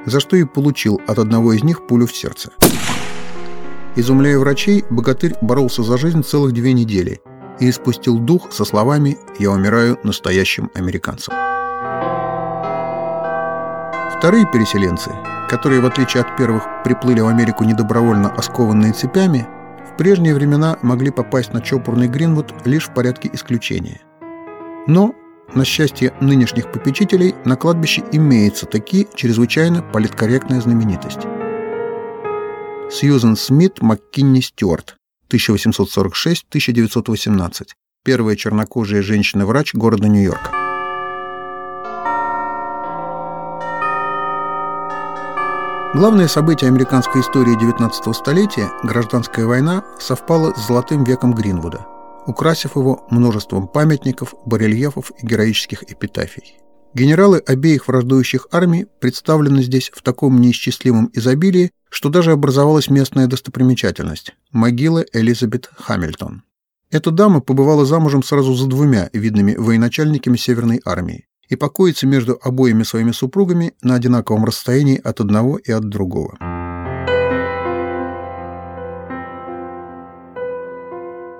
за 0.04 0.18
что 0.18 0.34
и 0.36 0.42
получил 0.42 1.00
от 1.06 1.20
одного 1.20 1.52
из 1.52 1.62
них 1.62 1.86
пулю 1.86 2.08
в 2.08 2.16
сердце. 2.16 2.50
Изумляя 3.96 4.38
врачей, 4.40 4.84
богатырь 4.90 5.34
боролся 5.40 5.84
за 5.84 5.96
жизнь 5.98 6.24
целых 6.24 6.52
две 6.52 6.72
недели 6.72 7.20
и 7.60 7.70
испустил 7.70 8.18
дух 8.18 8.52
со 8.52 8.64
словами 8.64 9.18
«Я 9.38 9.52
умираю 9.52 9.98
настоящим 10.02 10.68
американцем». 10.74 11.32
Вторые 14.18 14.46
переселенцы, 14.52 15.12
которые, 15.48 15.80
в 15.80 15.86
отличие 15.86 16.22
от 16.22 16.36
первых, 16.36 16.64
приплыли 16.82 17.20
в 17.20 17.28
Америку 17.28 17.62
недобровольно 17.62 18.30
оскованные 18.30 18.92
цепями, 18.92 19.46
в 19.88 19.96
прежние 19.96 20.34
времена 20.34 20.76
могли 20.82 21.10
попасть 21.10 21.52
на 21.52 21.60
чопорный 21.60 22.08
Гринвуд 22.08 22.52
лишь 22.64 22.88
в 22.88 22.94
порядке 22.94 23.30
исключения. 23.32 24.00
Но, 24.88 25.14
на 25.54 25.64
счастье 25.64 26.12
нынешних 26.20 26.72
попечителей, 26.72 27.36
на 27.44 27.54
кладбище 27.54 28.02
имеется 28.10 28.66
таки 28.66 29.06
чрезвычайно 29.14 29.82
политкорректная 29.82 30.60
знаменитость. 30.60 31.28
Сьюзен 32.94 33.36
Смит 33.36 33.82
МакКинни 33.82 34.38
Стюарт, 34.38 34.94
1846-1918, 35.28 37.66
первая 38.04 38.36
чернокожая 38.36 39.02
женщина-врач 39.02 39.74
города 39.74 40.06
Нью-Йорка. 40.06 40.52
Главное 45.92 46.28
событие 46.28 46.68
американской 46.68 47.22
истории 47.22 47.60
XIX 47.60 48.14
столетия, 48.14 48.70
гражданская 48.84 49.46
война, 49.46 49.82
совпало 49.98 50.54
с 50.54 50.68
золотым 50.68 51.02
веком 51.02 51.34
Гринвуда, 51.34 51.84
украсив 52.28 52.76
его 52.76 53.04
множеством 53.10 53.66
памятников, 53.66 54.36
барельефов 54.46 55.10
и 55.20 55.26
героических 55.26 55.82
эпитафий. 55.82 56.63
Генералы 56.94 57.38
обеих 57.38 57.88
враждующих 57.88 58.46
армий 58.52 58.86
представлены 59.00 59.64
здесь 59.64 59.90
в 59.92 60.00
таком 60.02 60.40
неисчислимом 60.40 61.10
изобилии, 61.12 61.72
что 61.90 62.08
даже 62.08 62.30
образовалась 62.30 62.88
местная 62.88 63.26
достопримечательность– 63.26 64.34
могила 64.52 65.04
Элизабет 65.12 65.68
Хамильтон. 65.76 66.44
Эта 66.92 67.10
дама 67.10 67.40
побывала 67.40 67.84
замужем 67.84 68.22
сразу 68.22 68.54
за 68.54 68.68
двумя 68.68 69.10
видными 69.12 69.56
военачальниками 69.56 70.36
Северной 70.36 70.80
армии 70.84 71.26
и 71.48 71.56
покоится 71.56 72.06
между 72.06 72.38
обоими 72.40 72.84
своими 72.84 73.10
супругами 73.10 73.74
на 73.82 73.96
одинаковом 73.96 74.44
расстоянии 74.44 75.00
от 75.02 75.20
одного 75.20 75.56
и 75.56 75.72
от 75.72 75.88
другого. 75.88 76.38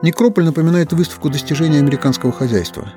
Некрополь 0.03 0.45
напоминает 0.45 0.93
выставку 0.93 1.31
достижений 1.31 1.79
американского 1.79 2.33
хозяйства. 2.33 2.93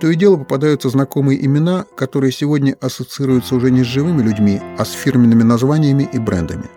То 0.00 0.10
и 0.10 0.16
дело 0.16 0.36
попадаются 0.36 0.90
знакомые 0.90 1.44
имена, 1.44 1.86
которые 1.96 2.32
сегодня 2.32 2.76
ассоциируются 2.80 3.54
уже 3.56 3.70
не 3.70 3.82
с 3.82 3.86
живыми 3.86 4.22
людьми, 4.22 4.60
а 4.78 4.84
с 4.84 4.92
фирменными 4.92 5.42
названиями 5.42 6.08
и 6.12 6.18
брендами. 6.18 6.70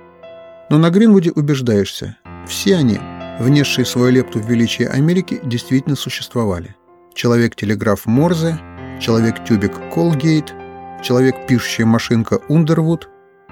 Но 0.70 0.78
на 0.78 0.90
Гринвуде 0.90 1.32
убеждаешься, 1.32 2.18
все 2.48 2.76
они, 2.78 3.00
внесшие 3.40 3.86
свою 3.86 4.12
лепту 4.12 4.40
в 4.40 4.50
величие 4.50 4.88
Америки, 4.88 5.42
действительно 5.44 5.96
существовали. 5.96 6.76
Человек-телеграф 7.14 8.06
Морзе– 8.06 8.58
человек-тюбик 9.00 9.74
Колгейт, 9.94 10.54
человек-пишущая 11.02 11.86
машинка 11.86 12.40
Ундервуд, 12.48 13.10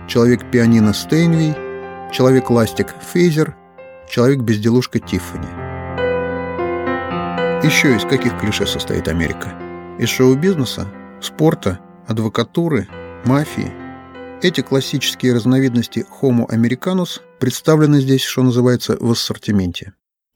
человек-пианино 0.07 0.93
Стейнвей, 0.93 1.53
человек-ластик 2.11 2.93
Фейзер, 3.13 3.55
человек-безделушка 4.09 4.99
Тиффани. 4.99 5.66
Еще 7.63 7.95
из 7.95 8.03
каких 8.03 8.39
клише 8.39 8.65
состоит 8.65 9.07
Америка? 9.07 9.55
Из 9.99 10.09
шоу-бизнеса, 10.09 10.87
спорта, 11.21 11.79
адвокатуры, 12.07 12.87
мафии. 13.25 13.71
Эти 14.41 14.61
классические 14.61 15.33
разновидности 15.33 16.05
Homo 16.21 16.47
americanus 16.49 17.21
представлены 17.39 18.01
здесь, 18.01 18.23
что 18.23 18.43
называется, 18.43 18.97
в 18.99 19.11
ассортименте. 19.11 19.93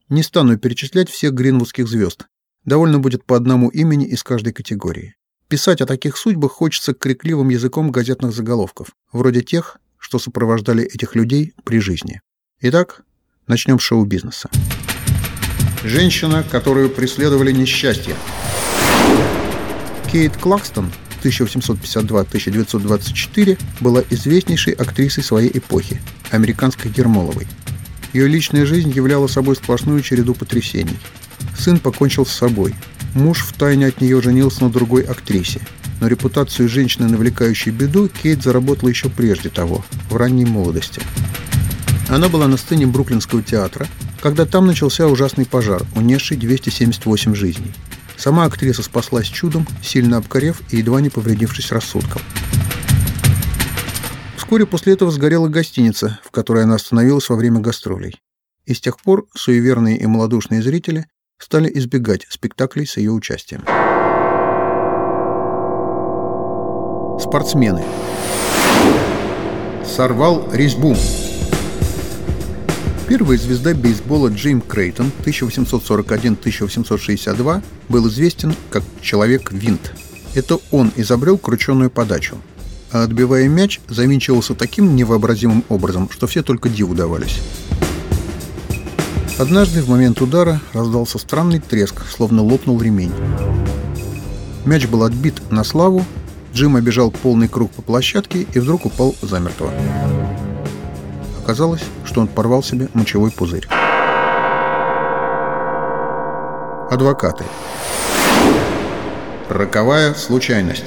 Не 0.09 0.23
стану 0.23 0.57
перечислять 0.57 1.09
всех 1.09 1.33
гринвудских 1.33 1.87
звезд, 1.87 2.25
Довольно 2.65 2.99
будет 2.99 3.25
по 3.25 3.35
одному 3.35 3.69
имени 3.69 4.05
из 4.05 4.23
каждой 4.23 4.53
категории. 4.53 5.15
Писать 5.47 5.81
о 5.81 5.85
таких 5.85 6.15
судьбах 6.15 6.51
хочется 6.51 6.93
крикливым 6.93 7.49
языком 7.49 7.91
газетных 7.91 8.33
заголовков, 8.33 8.89
вроде 9.11 9.41
тех, 9.41 9.77
что 9.97 10.19
сопровождали 10.19 10.83
этих 10.83 11.15
людей 11.15 11.53
при 11.65 11.79
жизни. 11.79 12.21
Итак, 12.61 13.03
начнем 13.47 13.79
с 13.79 13.83
шоу-бизнеса. 13.83 14.49
Женщина, 15.83 16.43
которую 16.49 16.89
преследовали 16.89 17.51
несчастье. 17.51 18.15
Кейт 20.11 20.35
Клакстон 20.37 20.91
1852-1924 21.23 23.59
была 23.79 24.03
известнейшей 24.09 24.73
актрисой 24.73 25.23
своей 25.23 25.55
эпохи, 25.57 26.01
американской 26.31 26.91
Гермоловой. 26.91 27.47
Ее 28.13 28.27
личная 28.27 28.65
жизнь 28.65 28.91
являла 28.91 29.27
собой 29.27 29.55
сплошную 29.55 30.01
череду 30.01 30.33
потрясений– 30.33 30.97
Сын 31.57 31.79
покончил 31.79 32.25
с 32.25 32.31
собой. 32.31 32.75
Муж 33.13 33.41
втайне 33.41 33.87
от 33.87 34.01
нее 34.01 34.21
женился 34.21 34.63
на 34.63 34.69
другой 34.69 35.03
актрисе. 35.03 35.61
Но 35.99 36.07
репутацию 36.07 36.67
женщины, 36.67 37.07
навлекающей 37.07 37.71
беду, 37.71 38.07
Кейт 38.07 38.41
заработала 38.41 38.89
еще 38.89 39.09
прежде 39.09 39.49
того, 39.49 39.85
в 40.09 40.15
ранней 40.15 40.45
молодости. 40.45 41.01
Она 42.11 42.27
была 42.27 42.49
на 42.49 42.57
сцене 42.57 42.85
Бруклинского 42.87 43.41
театра, 43.41 43.87
когда 44.19 44.45
там 44.45 44.67
начался 44.67 45.07
ужасный 45.07 45.45
пожар, 45.45 45.83
унесший 45.95 46.35
278 46.35 47.33
жизней. 47.33 47.71
Сама 48.17 48.43
актриса 48.43 48.83
спаслась 48.83 49.27
чудом, 49.27 49.65
сильно 49.81 50.17
обкорев 50.17 50.61
и 50.71 50.77
едва 50.77 50.99
не 50.99 51.09
повредившись 51.09 51.71
рассудком. 51.71 52.21
Вскоре 54.35 54.65
после 54.65 54.91
этого 54.91 55.09
сгорела 55.09 55.47
гостиница, 55.47 56.19
в 56.25 56.31
которой 56.31 56.65
она 56.65 56.75
остановилась 56.75 57.29
во 57.29 57.37
время 57.37 57.61
гастролей. 57.61 58.19
И 58.65 58.73
с 58.73 58.81
тех 58.81 58.99
пор 58.99 59.27
суеверные 59.33 59.97
и 59.97 60.05
малодушные 60.05 60.61
зрители 60.61 61.05
стали 61.37 61.71
избегать 61.73 62.27
спектаклей 62.29 62.85
с 62.85 62.97
ее 62.97 63.11
участием. 63.11 63.61
Спортсмены. 67.21 67.85
Сорвал 69.85 70.51
резьбу. 70.51 70.93
Первая 73.11 73.37
звезда 73.37 73.73
бейсбола 73.73 74.29
Джим 74.29 74.61
Крейтон 74.61 75.11
1841-1862 75.25 77.61
был 77.89 78.07
известен 78.07 78.55
как 78.69 78.83
«Человек-винт». 79.01 79.91
Это 80.33 80.59
он 80.71 80.93
изобрел 80.95 81.37
крученную 81.37 81.91
подачу. 81.91 82.37
А 82.89 83.03
отбивая 83.03 83.49
мяч, 83.49 83.81
завинчивался 83.89 84.55
таким 84.55 84.95
невообразимым 84.95 85.65
образом, 85.67 86.09
что 86.09 86.25
все 86.25 86.41
только 86.41 86.69
диву 86.69 86.95
давались. 86.95 87.41
Однажды 89.37 89.81
в 89.81 89.89
момент 89.89 90.21
удара 90.21 90.61
раздался 90.71 91.17
странный 91.17 91.59
треск, 91.59 92.05
словно 92.09 92.41
лопнул 92.41 92.81
ремень. 92.81 93.11
Мяч 94.63 94.87
был 94.87 95.03
отбит 95.03 95.51
на 95.51 95.65
славу, 95.65 96.05
Джим 96.53 96.77
обежал 96.77 97.11
полный 97.11 97.49
круг 97.49 97.71
по 97.71 97.81
площадке 97.81 98.47
и 98.53 98.59
вдруг 98.59 98.85
упал 98.85 99.13
замертво. 99.21 99.69
Оказалось, 101.51 101.83
что 102.05 102.21
он 102.21 102.29
порвал 102.29 102.63
себе 102.63 102.87
мочевой 102.93 103.29
пузырь. 103.29 103.67
Адвокаты. 106.89 107.43
Роковая 109.49 110.13
случайность. 110.13 110.85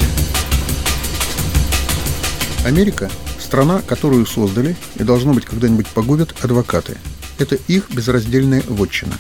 Америка– 2.65 3.11
страна, 3.39 3.83
которую 3.87 4.25
создали 4.25 4.75
и, 4.95 5.03
должно 5.03 5.35
быть, 5.35 5.45
когда-нибудь 5.45 5.89
погубят 5.89 6.35
адвокаты– 6.43 6.97
это 7.39 7.57
их 7.57 7.91
безраздельная 7.91 8.63
вотчина. 8.67 9.19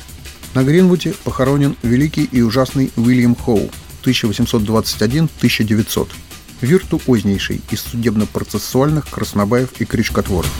На 0.54 0.64
Гринвуде 0.64 1.12
похоронен 1.24 1.76
великий 1.82 2.24
и 2.24 2.40
ужасный 2.40 2.90
Уильям 2.96 3.36
Хоу 3.36 3.68
1821-1900, 4.02 6.08
виртуознейший 6.62 7.60
из 7.70 7.82
судебно-процессуальных 7.82 9.10
краснобаев 9.10 9.78
и 9.78 9.84
крючкотворов. 9.84 10.50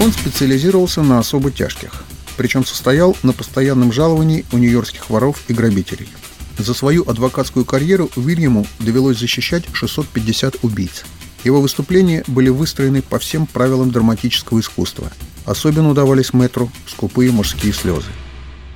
Он 0.00 0.12
специализировался 0.12 1.02
на 1.02 1.18
особо 1.18 1.50
тяжких, 1.50 2.04
причем 2.36 2.64
состоял 2.64 3.16
на 3.22 3.32
постоянном 3.32 3.92
жаловании 3.92 4.44
у 4.52 4.58
нью-йоркских 4.58 5.10
воров 5.10 5.42
и 5.48 5.52
грабителей. 5.52 6.08
За 6.58 6.74
свою 6.74 7.08
адвокатскую 7.08 7.64
карьеру 7.64 8.10
Уильяму 8.16 8.66
довелось 8.80 9.18
защищать 9.18 9.64
650 9.72 10.64
убийц. 10.64 11.04
Его 11.44 11.60
выступления 11.60 12.24
были 12.26 12.48
выстроены 12.48 13.00
по 13.00 13.18
всем 13.18 13.46
правилам 13.46 13.90
драматического 13.90 14.58
искусства. 14.58 15.12
Особенно 15.44 15.88
удавались 15.90 16.32
Мэтру 16.32 16.70
скупые 16.86 17.30
мужские 17.30 17.72
слезы. 17.72 18.10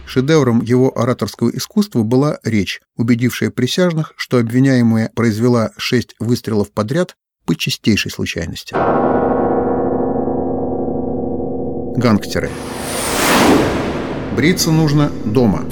Шедевром 0.07 0.62
его 0.62 0.96
ораторского 0.96 1.50
искусства 1.50 2.03
была 2.03 2.38
речь, 2.44 2.80
убедившая 2.96 3.50
присяжных, 3.50 4.12
что 4.16 4.38
обвиняемая 4.38 5.11
произвела 5.14 5.72
шесть 5.76 6.14
выстрелов 6.18 6.70
подряд 6.70 7.16
по 7.46 7.57
чистейшей 7.57 8.11
случайности. 8.11 8.74
Гангстеры. 11.97 12.51
Бриться 14.34 14.70
нужно 14.70 15.11
дома. 15.24 15.64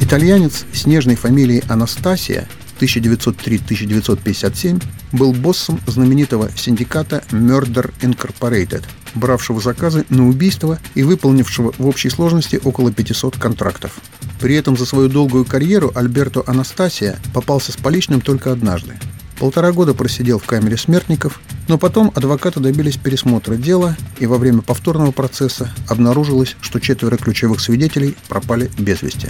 Итальянец 0.00 0.64
с 0.72 0.86
нежной 0.86 1.16
фамилией 1.16 1.62
Анастасия 1.68 2.48
1903-1957 2.80 4.82
был 5.12 5.32
боссом 5.32 5.80
знаменитого 5.86 6.50
синдиката 6.54 7.24
Murder 7.30 7.94
Incorporated, 8.00 8.84
бравшего 9.14 9.58
заказы 9.60 10.04
на 10.10 10.28
убийство 10.28 10.78
и 10.94 11.02
выполнившего 11.02 11.72
в 11.78 11.86
общей 11.86 12.10
сложности 12.10 12.60
около 12.62 12.92
500 12.92 13.38
контрактов. 13.38 13.98
При 14.38 14.54
этом 14.54 14.76
за 14.76 14.84
свою 14.84 15.08
долгую 15.08 15.46
карьеру 15.46 15.90
Альберто 15.94 16.42
Анастасия 16.46 17.16
попался 17.32 17.72
с 17.72 17.76
поличным 17.76 18.20
только 18.20 18.52
однажды. 18.52 18.98
Полтора 19.38 19.72
года 19.72 19.92
просидел 19.92 20.38
в 20.38 20.46
камере 20.46 20.78
смертников, 20.78 21.40
но 21.68 21.76
потом 21.76 22.10
адвокаты 22.14 22.60
добились 22.60 22.96
пересмотра 22.96 23.56
дела, 23.56 23.96
и 24.18 24.26
во 24.26 24.38
время 24.38 24.62
повторного 24.62 25.12
процесса 25.12 25.70
обнаружилось, 25.88 26.56
что 26.62 26.80
четверо 26.80 27.16
ключевых 27.16 27.60
свидетелей 27.60 28.16
пропали 28.28 28.70
без 28.78 29.02
вести. 29.02 29.28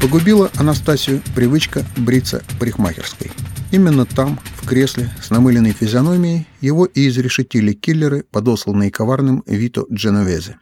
Погубила 0.00 0.50
Анастасию 0.56 1.22
привычка 1.34 1.84
бриться 1.96 2.42
парикмахерской. 2.58 3.32
Именно 3.70 4.06
там, 4.06 4.38
в 4.56 4.66
кресле 4.66 5.10
с 5.22 5.30
намыленной 5.30 5.72
физиономией, 5.72 6.46
его 6.60 6.86
и 6.86 7.08
изрешетили 7.08 7.72
киллеры, 7.72 8.24
подосланные 8.30 8.90
коварным 8.90 9.42
Вито 9.46 9.84
Дженовезе. 9.92 10.56